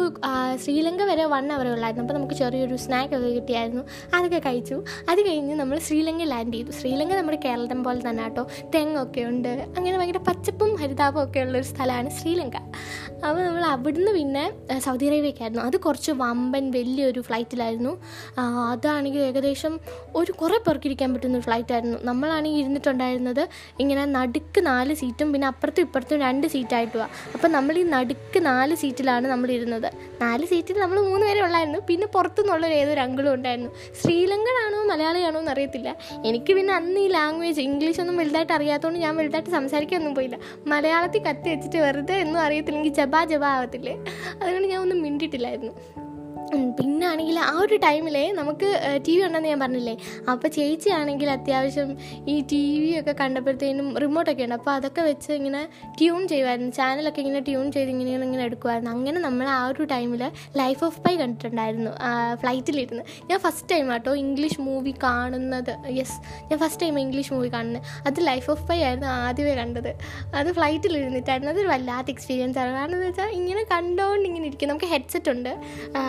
ശ്രീലങ്ക 0.63 1.01
വരെ 1.01 1.25
വൺ 1.25 1.51
അവർ 1.51 1.67
ഉള്ളായിരുന്നു. 1.73 2.05
അപ്പോൾ 2.05 2.17
നമുക്ക് 2.19 2.33
ചെറിയൊരു 2.33 2.75
സ്നാക്ക് 2.75 3.13
ഒക്കെ 3.15 3.27
കിട്ടിയായിരുന്നു. 3.27 3.83
അതൊക്കെ 4.13 4.41
കഴിച്ചു. 4.45 4.83
അത് 5.09 5.21
കഴിഞ്ഞ് 5.27 5.55
നമ്മൾ 5.55 5.77
ശ്രീലങ്ക 5.77 6.23
ലാൻഡ് 6.23 6.53
ചെയ്തു. 6.53 6.71
ശ്രീലങ്ക 6.71 7.13
നമ്മുടെ 7.13 7.39
കേരളം 7.45 7.83
പോലെ 7.83 8.09
തന്നെ 8.09 8.23
കേട്ടോ 8.23 8.47
തെങ്ങൊക്കെ 8.75 9.21
ഉണ്ട്. 9.21 9.69
അങ്ങനെ 9.77 9.97
ഭയങ്കര 9.97 10.17
പച്ചപ്പും 10.17 10.75
ഹരിതാപവും 10.75 11.23
ഒക്കെ 11.27 11.39
ഉള്ളൊരു 11.39 11.63
സ്ഥലമാണ് 11.63 12.09
ശ്രീലങ്ക. 12.09 12.57
അപ്പോൾ 13.27 13.41
നമ്മൾ 13.45 13.63
അവിടുന്ന് 13.65 14.11
പിന്നെ 14.11 14.43
സൗദി 14.79 15.05
അറേബ്യക്കായിരുന്നു. 15.05 15.63
അത് 15.63 15.77
കുറച്ച് 15.77 16.11
വമ്പൻ 16.11 16.71
വലിയൊരു 16.71 17.21
ഫ്ലൈറ്റിലായിരുന്നു 17.21 17.93
അതാണെങ്കിൽ 18.71 19.19
ഏകദേശം 19.19 19.79
ഒരു 20.15 20.31
കുറേ 20.31 20.57
പേർക്ക് 20.57 20.87
ഇരിക്കാൻ 20.87 21.13
പറ്റുന്ന 21.13 21.37
ഒരു 21.37 21.45
ഫ്ലൈറ്റായിരുന്നു 21.45 21.97
നമ്മളാണെങ്കിൽ 22.01 22.59
ഇരുന്നിട്ടുണ്ടായിരുന്നത് 22.59 23.43
ഇങ്ങനെ 23.79 24.05
നടുക്ക് 24.05 24.65
നാല് 24.65 24.93
സീറ്റും 24.93 25.33
പിന്നെ 25.33 25.47
അപ്പുറത്തും 25.47 25.81
ഇപ്പുറത്തും 25.81 26.19
രണ്ട് 26.19 26.47
സീറ്റായിട്ട് 26.47 26.59
സീറ്റായിട്ടുമാണ് 26.59 27.11
അപ്പം 27.33 27.51
നമ്മൾ 27.51 27.77
ഈ 27.77 27.83
നടുക്ക് 27.83 28.39
നാല് 28.45 28.75
സീറ്റിലാണ് 28.75 29.27
നമ്മൾ 29.27 29.51
ഇരുന്നത്. 29.51 29.91
നാല് 30.21 30.45
സീറ്റിൽ 30.45 30.77
നമ്മൾ 30.79 30.99
മൂന്ന് 30.99 31.25
പേരെ 31.25 31.41
ഉള്ളായിരുന്നു. 31.41 31.79
പിന്നെ 31.87 32.07
പുറത്തുനിന്നുള്ള 32.07 32.65
ഏതൊരു 32.67 32.99
അങ്കിളും 32.99 33.33
ഉണ്ടായിരുന്നു. 33.33 33.69
ശ്രീലങ്കനാണോ 34.03 34.79
മലയാളിയാണോ 34.83 35.39
എന്ന് 35.39 35.51
അറിയത്തില്ല. 35.51 35.95
എനിക്ക് 36.25 36.53
പിന്നെ 36.53 36.73
അന്ന് 36.73 36.99
ഈ 36.99 37.07
ലാംഗ്വേജ് 37.07 37.61
ഇംഗ്ലീഷ് 37.61 38.01
ഒന്നും 38.01 38.17
വലുതായിട്ട് 38.17 38.53
അറിയാത്തതുകൊണ്ട് 38.53 38.99
ഞാൻ 38.99 39.15
വലുതായിട്ട് 39.15 39.49
സംസാരിക്കാനൊന്നും 39.49 40.15
പോയില്ല. 40.15 40.39
മലയാളത്തിൽ 40.67 41.21
കത്തി 41.23 41.49
വെച്ചിട്ട് 41.49 41.77
വെറുതെ 41.77 42.13
എന്നും 42.13 42.41
അറിയത്തില്ലെങ്കിൽ 42.41 42.93
ജബാ 42.93 43.23
ജബാ 43.23 43.47
ആവത്തില്ലേ? 43.47 43.93
അതുകൊണ്ട് 44.43 44.67
ഞാൻ 44.67 44.81
ഒന്നും 44.81 45.01
മിണ്ടിയിട്ടില്ലായിരുന്നു. 45.01 45.71
ഉം, 45.97 45.98
പിന്നെ 46.79 47.05
ആണെങ്കിൽ 47.07 47.37
ആ 47.39 47.53
ഒരു 47.61 47.75
ടൈമിൽ 47.83 48.17
നമുക്ക് 48.39 48.67
ടി 49.07 49.13
വി 49.17 49.21
ഉണ്ടെന്ന് 49.25 49.49
ഞാൻ 49.49 49.59
പറഞ്ഞില്ലേ? 49.59 49.93
അപ്പോൾ 50.31 50.47
ചേച്ചി 50.57 50.89
ആണെങ്കിൽ 50.89 51.29
അത്യാവശ്യം 51.29 51.89
ഈ 52.33 52.35
ടി 52.51 52.61
വി 52.81 52.89
ഒക്കെ 52.99 53.13
കണ്ടപ്പോഴത്തേനും 53.21 53.87
റിമോട്ടൊക്കെ 54.03 54.43
ഉണ്ട്. 54.43 54.55
അപ്പോൾ 54.55 54.71
അതൊക്കെ 54.71 55.01
വെച്ച് 55.01 55.31
ഇങ്ങനെ 55.31 55.61
ട്യൂൺ 55.99 56.27
ചെയ്യുമായിരുന്നു 56.27 56.71
ചാനലൊക്കെ 56.79 57.21
ഇങ്ങനെ 57.23 57.41
ട്യൂൺ 57.49 57.71
ചെയ്ത് 57.71 57.91
ഇങ്ങനെ 57.95 58.25
ഇങ്ങനെ 58.27 58.43
എടുക്കുമായിരുന്നു 58.43 58.91
അങ്ങനെ 58.91 59.19
നമ്മൾ 59.19 59.47
ആ 59.47 59.67
ഒരു 59.67 59.83
ടൈമിൽ 59.83 60.23
ലൈഫ് 60.61 60.83
ഓഫ് 60.83 60.99
പൈ 61.05 61.13
കണ്ടിട്ടുണ്ടായിരുന്നു. 61.15 61.91
ഫ്ലൈറ്റിലിരുന്ന് 62.41 63.03
ഞാൻ 63.31 63.39
ഫസ്റ്റ് 63.39 63.69
ടൈം 63.71 63.93
ആട്ടോ 63.93 64.13
ഇംഗ്ലീഷ് 64.15 64.59
മൂവി 64.61 64.93
കാണുന്നത്. 65.03 65.73
യെസ് 65.99 66.17
ഞാൻ 66.51 66.59
ഫസ്റ്റ് 66.59 66.81
ടൈം 66.85 66.99
ഇംഗ്ലീഷ് 66.99 67.33
മൂവി 67.33 67.51
കാണുന്നത്. 67.57 67.83
അത് 68.07 68.19
ലൈഫ് 68.27 68.51
ഓഫ് 68.51 68.65
പൈ 68.69 68.79
ആയിരുന്നു 68.81 69.07
ആദ്യമേ 69.07 69.55
കണ്ടത്. 69.61 69.91
അത് 70.35 70.51
ഫ്ലൈറ്റിലിരുന്നിട്ടായിരുന്നു 70.59 71.53
അതൊരു 71.53 71.67
വല്ലാത്ത 71.67 72.09
എക്സ്പീരിയൻസ് 72.15 72.59
ആണ്. 72.59 72.73
കാരണം 72.79 72.95
എന്ന് 72.95 73.07
വെച്ചാൽ 73.07 73.29
ഇങ്ങനെ 73.39 73.63
കണ്ടുകൊണ്ട് 73.75 74.27
ഇങ്ങനെ 74.29 74.45
ഇരിക്കും. 74.45 74.69
നമുക്ക് 74.69 74.85
ഹെഡ്സെറ്റ് 74.85 75.31
ഉണ്ട്. 75.35 75.51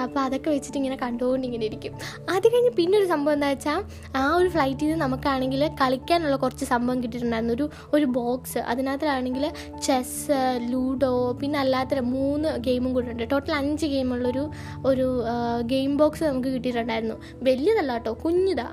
അപ്പോൾ 0.05 0.21
അതൊക്കെ 0.31 0.51
വെച്ചിട്ട് 0.57 0.79
ഇങ്ങനെ 0.83 0.99
കണ്ടുകൊണ്ട് 1.05 1.47
ഇങ്ങനെ 1.51 1.65
ഇരിക്കും. 1.71 1.95
അത് 2.35 2.47
കഴിഞ്ഞ് 2.53 2.73
പിന്നെ 2.81 2.95
ഒരു 3.01 3.09
സംഭവം 3.13 3.37
എന്താ 3.37 3.49
വെച്ചാൽ 3.53 3.81
ആ 4.23 4.25
ഒരു 4.41 4.49
ഫ്ലൈറ്റിൽ 4.57 4.87
നിന്ന് 4.87 5.05
നമുക്കാണെങ്കിൽ 5.05 5.63
കളിക്കാനുള്ള 5.83 6.37
കുറച്ച് 6.45 6.67
സംഭവം 6.73 6.99
കിട്ടിയിട്ടുണ്ടായിരുന്നു. 7.03 7.55
ഒരു 7.59 7.67
ഒരു 7.97 8.07
ബോക്സ് 8.19 8.61
അതിനകത്തിലാണെങ്കിൽ 8.73 9.45
ചെസ്സ് 9.87 10.39
ലൂഡോ 10.73 11.13
പിന്നെ 11.41 11.59
അല്ലാത്ത 11.65 12.03
മൂന്ന് 12.15 12.51
ഗെയിമും 12.67 12.91
കൂടെ 12.97 13.09
ഉണ്ട്. 13.13 13.25
ടോട്ടൽ 13.33 13.53
അഞ്ച് 13.61 13.87
ഗെയിമുള്ളൊരു 13.95 14.45
ഒരു 14.91 15.07
ഗെയിം 15.73 15.93
ബോക്സ് 16.01 16.23
നമുക്ക് 16.29 16.51
കിട്ടിയിട്ടുണ്ടായിരുന്നു. 16.55 17.17
വലിയതല്ല 17.49 17.93
കേട്ടോ 17.97 18.13
കുഞ്ഞിതാ. 18.25 18.67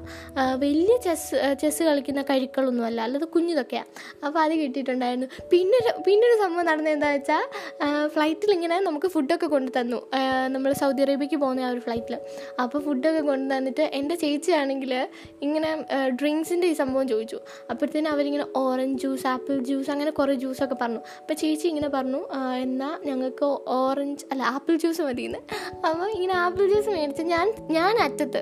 വലിയ 0.64 0.94
ചെസ് 1.06 1.36
ചെസ്സ് 1.62 1.84
കളിക്കുന്ന 1.90 2.22
കഴിക്കളൊന്നുമല്ല 2.30 3.00
അല്ലാതെ 3.08 3.28
കുഞ്ഞിതൊക്കെയാണ് 3.36 3.90
അപ്പോൾ 4.26 4.40
അത് 4.46 4.54
കിട്ടിയിട്ടുണ്ടായിരുന്നു. 4.62 5.28
പിന്നെ 5.52 5.80
പിന്നൊരു 6.08 6.38
സംഭവം 6.44 6.66
നടന്നത് 6.70 6.94
എന്താ 6.96 7.10
വെച്ചാൽ 7.16 7.44
ഫ്ലൈറ്റിൽ 8.16 8.52
ഇങ്ങനെ 8.58 8.78
നമുക്ക് 8.88 9.10
ഫുഡൊക്കെ 9.16 9.48
കൊണ്ടു 9.56 9.72
തന്നു 9.80 10.00
നമ്മൾ 10.56 10.72
സൗദി 10.82 11.02
അറേബ്യക്ക് 11.06 11.40
പോകുന്ന 11.48 11.66
ആ 11.68 11.72
ഒരു 11.72 11.80
ഫ്ലൈറ്റിൽ 11.80 12.16
അപ്പോൾ 12.63 12.80
ഫുഡൊക്കെ 12.80 13.22
കൊണ്ടു 13.30 13.56
തന്നിട്ട് 13.56 13.84
എന്റെ 14.00 14.16
ചേച്ചിയാണെങ്കിൽ 14.16 14.94
ഇങ്ങനെ 15.42 15.72
ഡ്രിങ്ക്സിന്റെ 16.20 16.68
ഈ 16.68 16.75
സംഭവം 16.82 17.08
ചോദിച്ചു. 17.08 17.38
അപ്പോഴത്തേനും 17.72 18.12
അവരിങ്ങനെ 18.12 18.46
ഓറഞ്ച് 18.56 19.01
ജ്യൂസ് 19.04 19.27
ആപ്പിൾ 19.27 19.58
ജ്യൂസ് 19.63 19.92
അങ്ങനെ 19.92 20.12
കുറേ 20.12 20.34
ജ്യൂസൊക്കെ 20.36 20.77
പറഞ്ഞു. 20.82 21.01
അപ്പോൾ 21.22 21.34
ചേച്ചി 21.34 21.68
ഇങ്ങനെ 21.68 21.89
പറഞ്ഞു 21.89 22.22
"ആ, 22.34 22.39
എന്നാൽ 22.66 22.96
ഞങ്ങൾക്ക് 23.06 23.48
ഓറഞ്ച് 23.80 24.25
അല്ല 24.32 24.44
ആപ്പിൾ 24.54 24.75
ജ്യൂസ് 24.75 25.01
മതി 25.01 25.16
മതിയെന്ന്. 25.18 25.39
അപ്പോൾ 25.88 26.08
ഇങ്ങനെ 26.16 26.34
ആപ്പിൾ 26.42 26.63
ജ്യൂസ് 26.72 26.89
മേടിച്ച് 26.89 27.24
ഞാൻ 27.32 27.46
ഞാൻ 27.70 27.94
അറ്റത്ത് 28.06 28.42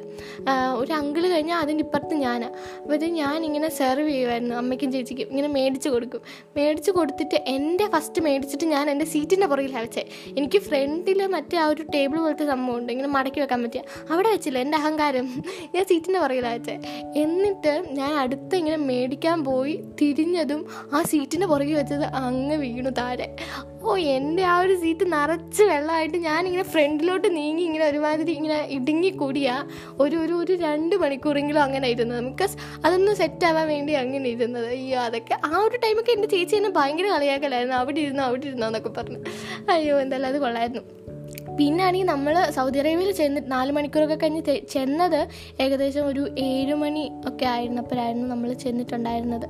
ഒരു 0.81 0.93
അങ്കിൾ 0.93 1.23
കഴിഞ്ഞാൽ 1.33 1.59
അതിന്റെ 1.63 1.83
ഇപ്പുറത്ത് 1.83 2.15
ഞാൻ. 2.25 2.41
അപ്പോൾ 2.81 3.05
ഞാൻ 3.19 3.37
ഇങ്ങനെ 3.47 3.69
സെർവ് 3.79 4.07
ചെയ്യുമായിരുന്നു 4.09 4.55
അമ്മയ്ക്കും 4.55 4.91
ചേച്ചിക്കും. 4.95 5.27
ഇങ്ങനെ 5.33 5.49
മേടിച്ച് 5.57 5.89
കൊടുക്കും. 5.89 6.21
മേടിച്ച് 6.57 6.91
കൊടുത്തിട്ട് 6.91 7.37
എന്റെ 7.55 7.87
ഫസ്റ്റ് 7.93 8.21
മേടിച്ചിട്ട് 8.27 8.65
ഞാൻ 8.65 8.85
എന്റെ 8.93 9.05
സീറ്റിന്റെ 9.13 9.47
പുറകിലാണ് 9.51 9.85
വെച്ചേ 9.87 10.03
എനിക്ക് 10.37 10.59
ഫ്രണ്ടിൽ 10.67 11.21
മറ്റേ 11.35 11.57
ആ 11.63 11.67
ഒരു 11.67 11.83
ടേബിൾ 11.95 12.17
പോലത്തെ 12.19 12.45
സംഭവം 12.45 12.77
ഉണ്ട്. 12.79 12.91
ഇങ്ങനെ 12.95 13.07
മടക്കി 13.07 13.39
വെക്കാൻ 13.39 13.63
പറ്റിയ? 13.63 13.81
അവിടെ 14.11 14.29
വെച്ചില്ല 14.29 14.59
എന്റെ 14.59 14.77
അഹങ്കാരം? 14.77 15.43
ഞാൻ 15.75 15.85
സീറ്റിന്റെ 15.85 16.19
പുറകിലാണ് 16.19 16.55
വെച്ചേ. 16.55 16.75
എന്നിട്ട് 17.15 17.85
ഞാൻ 17.91 18.13
അടുത്ത് 18.13 18.55
ഇങ്ങനെ 18.55 18.75
മേടിക്കാൻ 18.75 19.43
പോയി 19.43 19.83
തിരിഞ്ഞതും 20.01 20.65
ആ 20.93 21.01
സീറ്റിന്റെ 21.01 21.47
പുറകിൽ 21.47 21.75
വെച്ചത് 21.75 22.03
അങ്ങ് 22.03 22.55
വീണു 22.55 22.89
താഴെ. 22.89 23.35
ഓ 23.83 23.95
എന്റെ 23.95 24.43
ആ 24.43 24.59
ഒരു 24.59 24.75
സീറ്റ് 24.75 25.05
നിറച്ച് 25.13 25.63
വെള്ളമായിട്ട് 25.63 26.17
ഞാനിങ്ങനെ 26.17 26.63
ഫ്രണ്ടിലോട്ട് 26.63 27.35
നീങ്ങി 27.35 27.63
ഇങ്ങനെ 27.63 27.85
ഒരുമാതിരി 27.85 28.31
ഇങ്ങനെ 28.31 28.67
ഇടുങ്ങി 28.71 29.09
കൂടിയാ 29.09 29.55
ഒരു 29.99 30.15
ഒരു 30.15 30.33
ഒരു 30.33 30.53
രണ്ട് 30.53 30.95
മണിക്കൂറെങ്കിലും 30.95 31.61
അങ്ങനെ 31.61 31.87
ഇരുന്നത്. 31.87 32.23
ബിക്കോസ് 32.23 32.57
അതൊന്ന് 32.85 33.15
സെറ്റാവാൻ 33.15 33.67
വേണ്ടി 33.67 33.93
അങ്ങനെ 33.93 34.29
ഇരുന്നത്. 34.29 34.67
അയ്യോ 34.67 34.99
അതൊക്കെ 34.99 35.37
ആ 35.45 35.57
ഒരു 35.57 35.77
ടൈമൊക്കെ 35.77 36.11
എന്റെ 36.11 36.27
ചേച്ചി 36.27 36.55
എന്നെ 36.55 36.69
ഭയങ്കര 36.69 37.07
കളിയാക്കലായിരുന്നു. 37.07 37.75
അവിടെ 37.75 37.99
ഇരുന്നോ 37.99 38.23
അവിടെ 38.23 38.47
ഇരുന്നോ 38.47 38.67
എന്നൊക്കെ 38.67 38.89
പറഞ്ഞു. 38.89 39.19
അയ്യോ 39.71 39.99
എന്തായാലും 39.99 40.27
അത് 40.27 40.39
കൊള്ളായിരുന്നു. 40.39 40.83
പിന്നാണെങ്കിൽ 41.59 42.07
നമ്മൾ 42.07 42.49
സൗദി 42.49 42.79
അറേബ്യയിൽ 42.79 43.11
ചെന്ന് 43.11 43.41
നാല് 43.51 43.71
മണിക്കൂറൊക്കെ 43.71 44.15
കഴിഞ്ഞ് 44.15 44.67
ചെന്നത് 44.69 45.27
ഏകദേശം 45.59 46.07
ഒരു 46.07 46.35
ഏഴ് 46.37 46.73
മണി 46.73 47.11
ഒക്കെ 47.25 47.45
ആയിരുന്നപ്പോഴായിരുന്നു 47.45 48.27
നമ്മൾ 48.27 48.53
ചെന്നിട്ടുണ്ടായിരുന്നത്. 48.53 49.47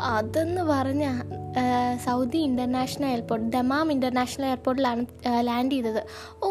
അതെന്ന് 0.00 0.62
പറഞ്ഞാൽ 0.62 1.41
Saudi 2.04 2.38
international 2.48 3.06
airport 3.12 3.46
Dammam 3.54 3.88
international 3.94 4.44
എയർപോർട്ടിലാണ് 4.50 5.02
land 5.48 5.72
ചെയ്തത്. 5.74 6.00
ഓ 6.44 6.48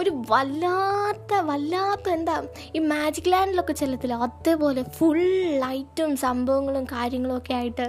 ഒരു 0.00 0.10
വല്ലാത്ത 0.30 1.40
വല്ലാത്ത 1.50 2.08
എന്താ 2.16 2.36
ഈ 2.76 2.80
മാജിക് 2.92 3.30
ലാൻഡിലൊക്കെ 3.32 3.74
ചെല്ലത്തില്ല. 3.80 4.18
അതേപോലെ 4.26 4.84
ഫുൾ 4.98 5.20
ലൈറ്റും 5.64 6.12
സംഭവങ്ങളും 6.24 6.84
കാര്യങ്ങളും 6.94 7.36
ഒക്കെ 7.38 7.54
ആയിട്ട് 7.60 7.86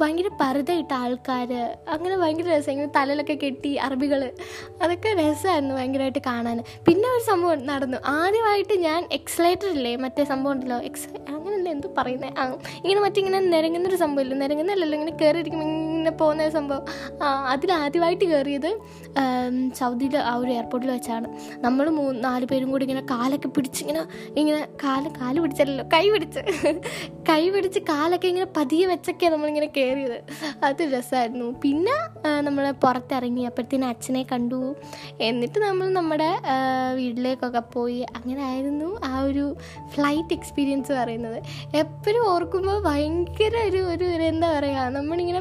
ഭയങ്കര 0.00 0.30
പറുതയിട്ട 0.42 0.92
ആൾക്കാർ 1.04 1.52
അങ്ങനെ 1.94 2.16
ഭയങ്കര 2.22 2.48
രസം. 2.54 2.72
ഇങ്ങനെ 2.74 2.92
തലയിലൊക്കെ 2.98 3.36
കെട്ടി 3.44 3.72
അറബികൾ 3.86 4.22
അതൊക്കെ 4.82 5.12
രസമായിരുന്നു 5.22 5.74
ഭയങ്കരമായിട്ട് 5.78 6.22
കാണാൻ. 6.30 6.60
പിന്നെ 6.88 7.08
ഒരു 7.14 7.24
സംഭവം 7.30 7.66
നടന്നു. 7.72 8.00
ആദ്യമായിട്ട് 8.18 8.74
ഞാൻ 8.86 9.02
എക്സലേറ്റർ 9.18 9.70
ഇല്ലേ 9.76 9.94
മറ്റേ 10.04 10.24
സംഭവം 10.32 10.54
ഉണ്ടല്ലോ. 10.54 10.80
എക്സ് 10.90 11.08
അങ്ങനെ 11.34 11.56
എന്ത് 11.76 11.88
പറയുന്നത് 11.98 12.30
ഇങ്ങനെ 12.84 13.00
മറ്റിങ്ങനെ 13.04 13.40
നിരങ്ങുന്നൊരു 13.54 13.98
സംഭവമില്ല 14.04 14.34
നിരങ്ങുന്നല്ലല്ലോ 14.44 14.96
ഇങ്ങനെ 14.98 15.16
കയറിയിരിക്കുമ്പോൾ 15.22 15.70
ഇങ്ങനെ 16.02 16.16
പോകുന്ന 16.22 16.48
സംഭവം. 16.58 16.84
അതിലാദ്യമായിട്ട് 17.52 18.24
കയറിയത് 18.24 18.70
സൗദിയിൽ 19.78 20.14
ആ 20.30 20.32
ഒരു 20.42 20.50
എയർപോർട്ടിൽ 20.56 20.90
വെച്ചാണ്. 20.90 21.26
നമ്മൾ 21.64 21.86
മൂന്ന് 21.98 22.18
നാല് 22.24 22.44
പേരും 22.50 22.68
കൂടി 22.72 22.84
ഇങ്ങനെ 22.86 23.02
കാലൊക്കെ 23.10 23.48
പിടിച്ച് 23.56 23.82
ഇങ്ങനെ 24.40 24.60
കാൽ 24.84 25.04
കാൽ 25.20 25.36
പിടിച്ചല്ലോ 25.42 25.84
കൈ 25.94 26.02
പിടിച്ച്. 26.14 26.40
കൈ 27.30 27.42
പിടിച്ച് 27.54 27.80
കാലൊക്കെ 27.90 28.28
ഇങ്ങനെ 28.32 28.48
പതിയെ 28.56 28.86
വെച്ചൊക്കെയാണ് 28.92 29.34
നമ്മളിങ്ങനെ 29.34 29.68
കയറിയത്. 29.76 30.18
അത് 30.68 30.82
രസമായിരുന്നു. 30.94 31.48
പിന്നെ 31.64 31.96
നമ്മൾ 32.46 32.64
പുറത്തിറങ്ങി 32.84 33.44
അപ്പോഴത്തേന് 33.50 33.86
അച്ഛനെ 33.92 34.22
കണ്ടു. 34.32 34.60
എന്നിട്ട് 35.28 35.58
നമ്മൾ 35.66 35.86
നമ്മുടെ 35.98 36.30
വീട്ടിലേക്കൊക്കെ 37.00 37.62
പോയി. 37.76 38.00
അങ്ങനെ 38.16 38.42
ആയിരുന്നു 38.50 38.88
ആ 39.10 39.12
ഒരു 39.28 39.46
ഫ്ലൈറ്റ് 39.94 40.34
എക്സ്പീരിയൻസ് 40.38 40.92
പറയുന്നത്. 41.00 41.38
എപ്പോഴും 41.82 42.22
ഓർക്കുമ്പോൾ 42.32 42.78
ഭയങ്കര 42.88 43.54
ഒരു 43.70 43.82
ഒരു 43.94 44.08
എന്താ 44.32 44.48
പറയുക 44.58 44.88
നമ്മളിങ്ങനെ 44.98 45.40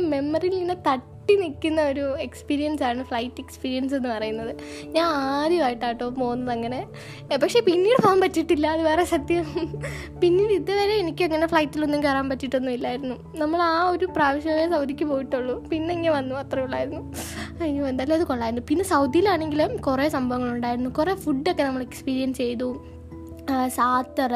ഇങ്ങനെ 0.53 0.75
തട്ടി 0.87 1.35
നിൽക്കുന്ന 1.41 1.81
ഒരു 1.81 2.17
എക്സ്പീരിയൻസ് 2.17 2.83
ആണ് 2.83 3.03
ഫ്ലൈറ്റ് 3.03 3.41
എക്സ്പീരിയൻസ് 3.41 3.93
എന്ന് 3.95 4.09
പറയുന്നത്. 4.09 4.51
ഞാൻ 4.95 5.05
ആദ്യമായിട്ടാട്ടോ 5.05 6.09
പോകുന്നത് 6.09 6.51
അങ്ങനെ. 6.55 6.79
പക്ഷേ 7.43 7.59
പിന്നീട് 7.59 8.01
പോകാൻ 8.03 8.21
പറ്റിയിട്ടില്ല 8.21 8.67
അത് 8.67 8.81
വേറെ 8.81 9.03
സത്യം. 9.03 9.45
പിന്നീട് 10.21 10.53
ഇതുവരെ 10.53 10.93
എനിക്ക് 10.93 11.23
അങ്ങനെ 11.23 11.47
ഫ്ലൈറ്റിലൊന്നും 11.47 12.03
കയറാൻ 12.03 12.29
പറ്റിയിട്ടൊന്നും 12.29 12.71
ഇല്ലായിരുന്നു. 12.71 13.15
നമ്മൾ 13.35 13.61
ആ 13.61 13.89
ഒരു 13.89 14.05
പ്രാവശ്യമേ 14.05 14.67
സൗദിക്ക് 14.69 15.05
പോയിട്ടുള്ളൂ. 15.05 15.63
പിന്നെ 15.71 15.91
ഇങ്ങനെ 15.95 16.13
വന്നു 16.15 16.35
അത്രേ 16.35 16.61
ഉള്ളായിരുന്നു. 16.61 17.01
അയ്യോ 17.61 17.87
എന്തായാലും 17.87 18.15
അത് 18.15 18.23
കൊള്ളായിരുന്നു 18.23 18.65
പിന്നെ 18.69 18.85
സൗദിയിലാണെങ്കിലും 18.85 19.77
കുറേ 19.77 20.09
സംഭവങ്ങളുണ്ടായിരുന്നു. 20.09 20.89
കുറേ 20.89 21.15
ഫുഡൊക്കെ 21.15 21.63
നമ്മൾ 21.63 21.81
എക്സ്പീരിയൻസ് 21.81 22.37
ചെയ്തു. 22.37 22.85
സാത്തർ 23.75 24.33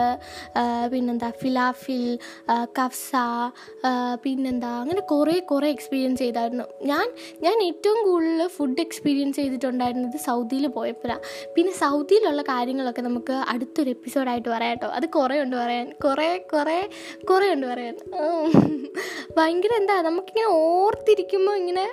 പിന്നെന്താ 0.91 1.29
ഫിലാഫിൽ 1.41 2.19
കഫ്സ 2.79 3.11
പിന്നെന്താ 4.23 4.71
അങ്ങനെ 4.81 5.01
കുറേ 5.01 5.39
കുറേ 5.39 5.67
എക്സ്പീരിയൻസ് 5.69 6.19
ചെയ്തായിരുന്നു. 6.19 6.65
ഞാൻ 6.83 7.05
ഞാൻ 7.41 7.57
ഏറ്റവും 7.63 7.99
കൂടുതൽ 8.03 8.47
ഫുഡ് 8.47 8.81
എക്സ്പീരിയൻസ് 8.81 9.35
ചെയ്തിട്ടുണ്ടായിരുന്നത് 9.35 10.17
സൗദിയിൽ 10.17 10.67
പോയപ്പോഴാണ് 10.67 11.21
പിന്നെ 11.55 11.73
സൗദിയിലുള്ള 11.73 12.41
കാര്യങ്ങളൊക്കെ 12.41 13.01
നമുക്ക് 13.01 13.33
അടുത്തൊരു 13.33 13.89
എപ്പിസോഡായിട്ട് 13.89 14.49
പറയാം 14.49 14.73
കേട്ടോ. 14.75 14.87
അത് 14.87 15.09
കുറേ 15.09 15.41
ഉണ്ട് 15.41 15.55
പറയാൻ. 15.55 15.89
കുറേ 16.05 16.37
കുറേ 16.37 16.77
കുറേ 17.31 17.53
ഉണ്ട് 17.53 17.67
പറയാൻ. 17.67 17.95
ഭയങ്കര 19.37 19.73
എന്താ 19.79 20.01
നമുക്കിങ്ങനെ 20.01 20.47
ഓർത്തിരിക്കുമ്പോൾ 20.47 21.55
ഇങ്ങനെ 21.55 21.85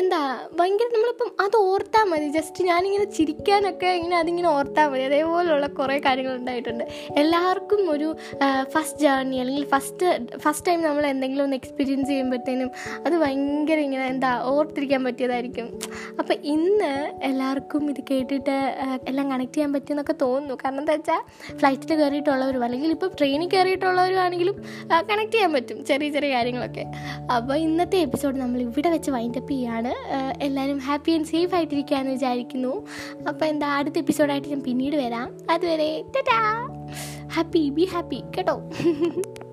എന്താ 0.00 0.18
ഭയങ്കര 0.58 0.88
നമ്മളിപ്പം 0.94 1.30
അത് 1.44 1.56
ഓർത്താൽ 1.68 2.04
മതി. 2.10 2.26
ജസ്റ്റ് 2.36 2.60
ഞാനിങ്ങനെ 2.68 3.06
ചിരിക്കാനൊക്കെ 3.16 3.90
ഇങ്ങനെ 3.98 4.16
അതിങ്ങനെ 4.22 4.48
ഓർത്താൽ 4.56 4.86
മതി. 4.90 5.02
അതേപോലെയുള്ള 5.08 5.66
കുറേ 5.78 5.96
കാര്യങ്ങൾ 6.06 6.34
ഉണ്ടായിട്ടുണ്ട്. 6.40 6.84
എല്ലാവർക്കും 7.22 7.80
ഒരു 7.94 8.08
ഫസ്റ്റ് 8.74 9.00
ജേർണി 9.04 9.36
അല്ലെങ്കിൽ 9.42 9.64
ഫസ്റ്റ് 9.72 10.06
ഫസ്റ്റ് 10.44 10.66
ടൈം 10.68 10.80
നമ്മൾ 10.88 11.04
എന്തെങ്കിലും 11.12 11.44
ഒന്ന് 11.46 11.56
എക്സ്പീരിയൻസ് 11.60 12.08
ചെയ്യുമ്പോഴത്തേനും 12.10 12.70
അത് 13.06 13.16
ഭയങ്കര 13.22 13.78
ഇങ്ങനെ 13.86 14.04
എന്താ 14.14 14.30
ഓർത്തിരിക്കാൻ 14.52 15.02
പറ്റിയതായിരിക്കും. 15.08 15.66
അപ്പം 16.20 16.36
ഇന്ന് 16.54 16.92
എല്ലാവർക്കും 17.30 17.84
ഇത് 17.94 18.00
കേട്ടിട്ട് 18.12 18.56
എല്ലാം 19.12 19.26
കണക്ട് 19.32 19.54
ചെയ്യാൻ 19.56 19.72
പറ്റിയെന്നൊക്കെ 19.76 20.16
തോന്നുന്നു. 20.24 20.56
കാരണം 20.64 20.82
എന്താ 20.84 20.96
വെച്ചാൽ 20.98 21.22
ഫ്ലൈറ്റിൽ 21.62 21.92
കയറിയിട്ടുള്ളവരും 22.02 22.64
അല്ലെങ്കിൽ 22.68 22.92
ഇപ്പോൾ 22.98 23.10
ട്രെയിനിൽ 23.18 23.50
കയറിയിട്ടുള്ളവരും 23.56 24.20
ആണെങ്കിലും 24.26 24.56
കണക്ട് 25.10 25.34
ചെയ്യാൻ 25.36 25.52
പറ്റും. 25.58 25.80
ചെറിയ 25.90 26.08
ചെറിയ 26.18 26.30
കാര്യങ്ങളൊക്കെ. 26.38 26.86
അപ്പോൾ 27.38 27.56
ഇന്നത്തെ 27.66 28.00
എപ്പിസോഡ് 28.08 28.36
നമ്മൾ 28.44 28.58
ഇവിടെ 28.68 28.90
വെച്ച് 28.96 29.10
വൈൻഡപ്പ് 29.18 29.52
ചെയ്യാണ്. 29.54 29.87
ആ, 29.88 30.32
എല്ലാവരും 30.42 30.78
ഹാപ്പി 30.78 31.12
ആൻഡ് 31.12 31.26
സേഫ് 31.26 31.54
ആയിട്ടിരിക്കുകയെന്ന് 31.54 32.10
വിചാരിക്കുന്നു. 32.10 32.86
അപ്പോൾ 33.28 33.44
എന്താ 33.46 33.66
അടുത്ത 33.68 33.98
എപ്പിസോഡായിട്ട് 33.98 34.48
ഞാൻ 34.48 34.62
പിന്നീട് 34.62 34.96
വരാം. 34.96 35.36
അതുവരെ 35.50 36.04
ടാറ്റാ 36.16 36.68
ഹാപ്പി 37.32 37.70
ബി 37.70 37.84
ഹാപ്പി 37.84 38.22
കേട്ടോ. 38.36 38.70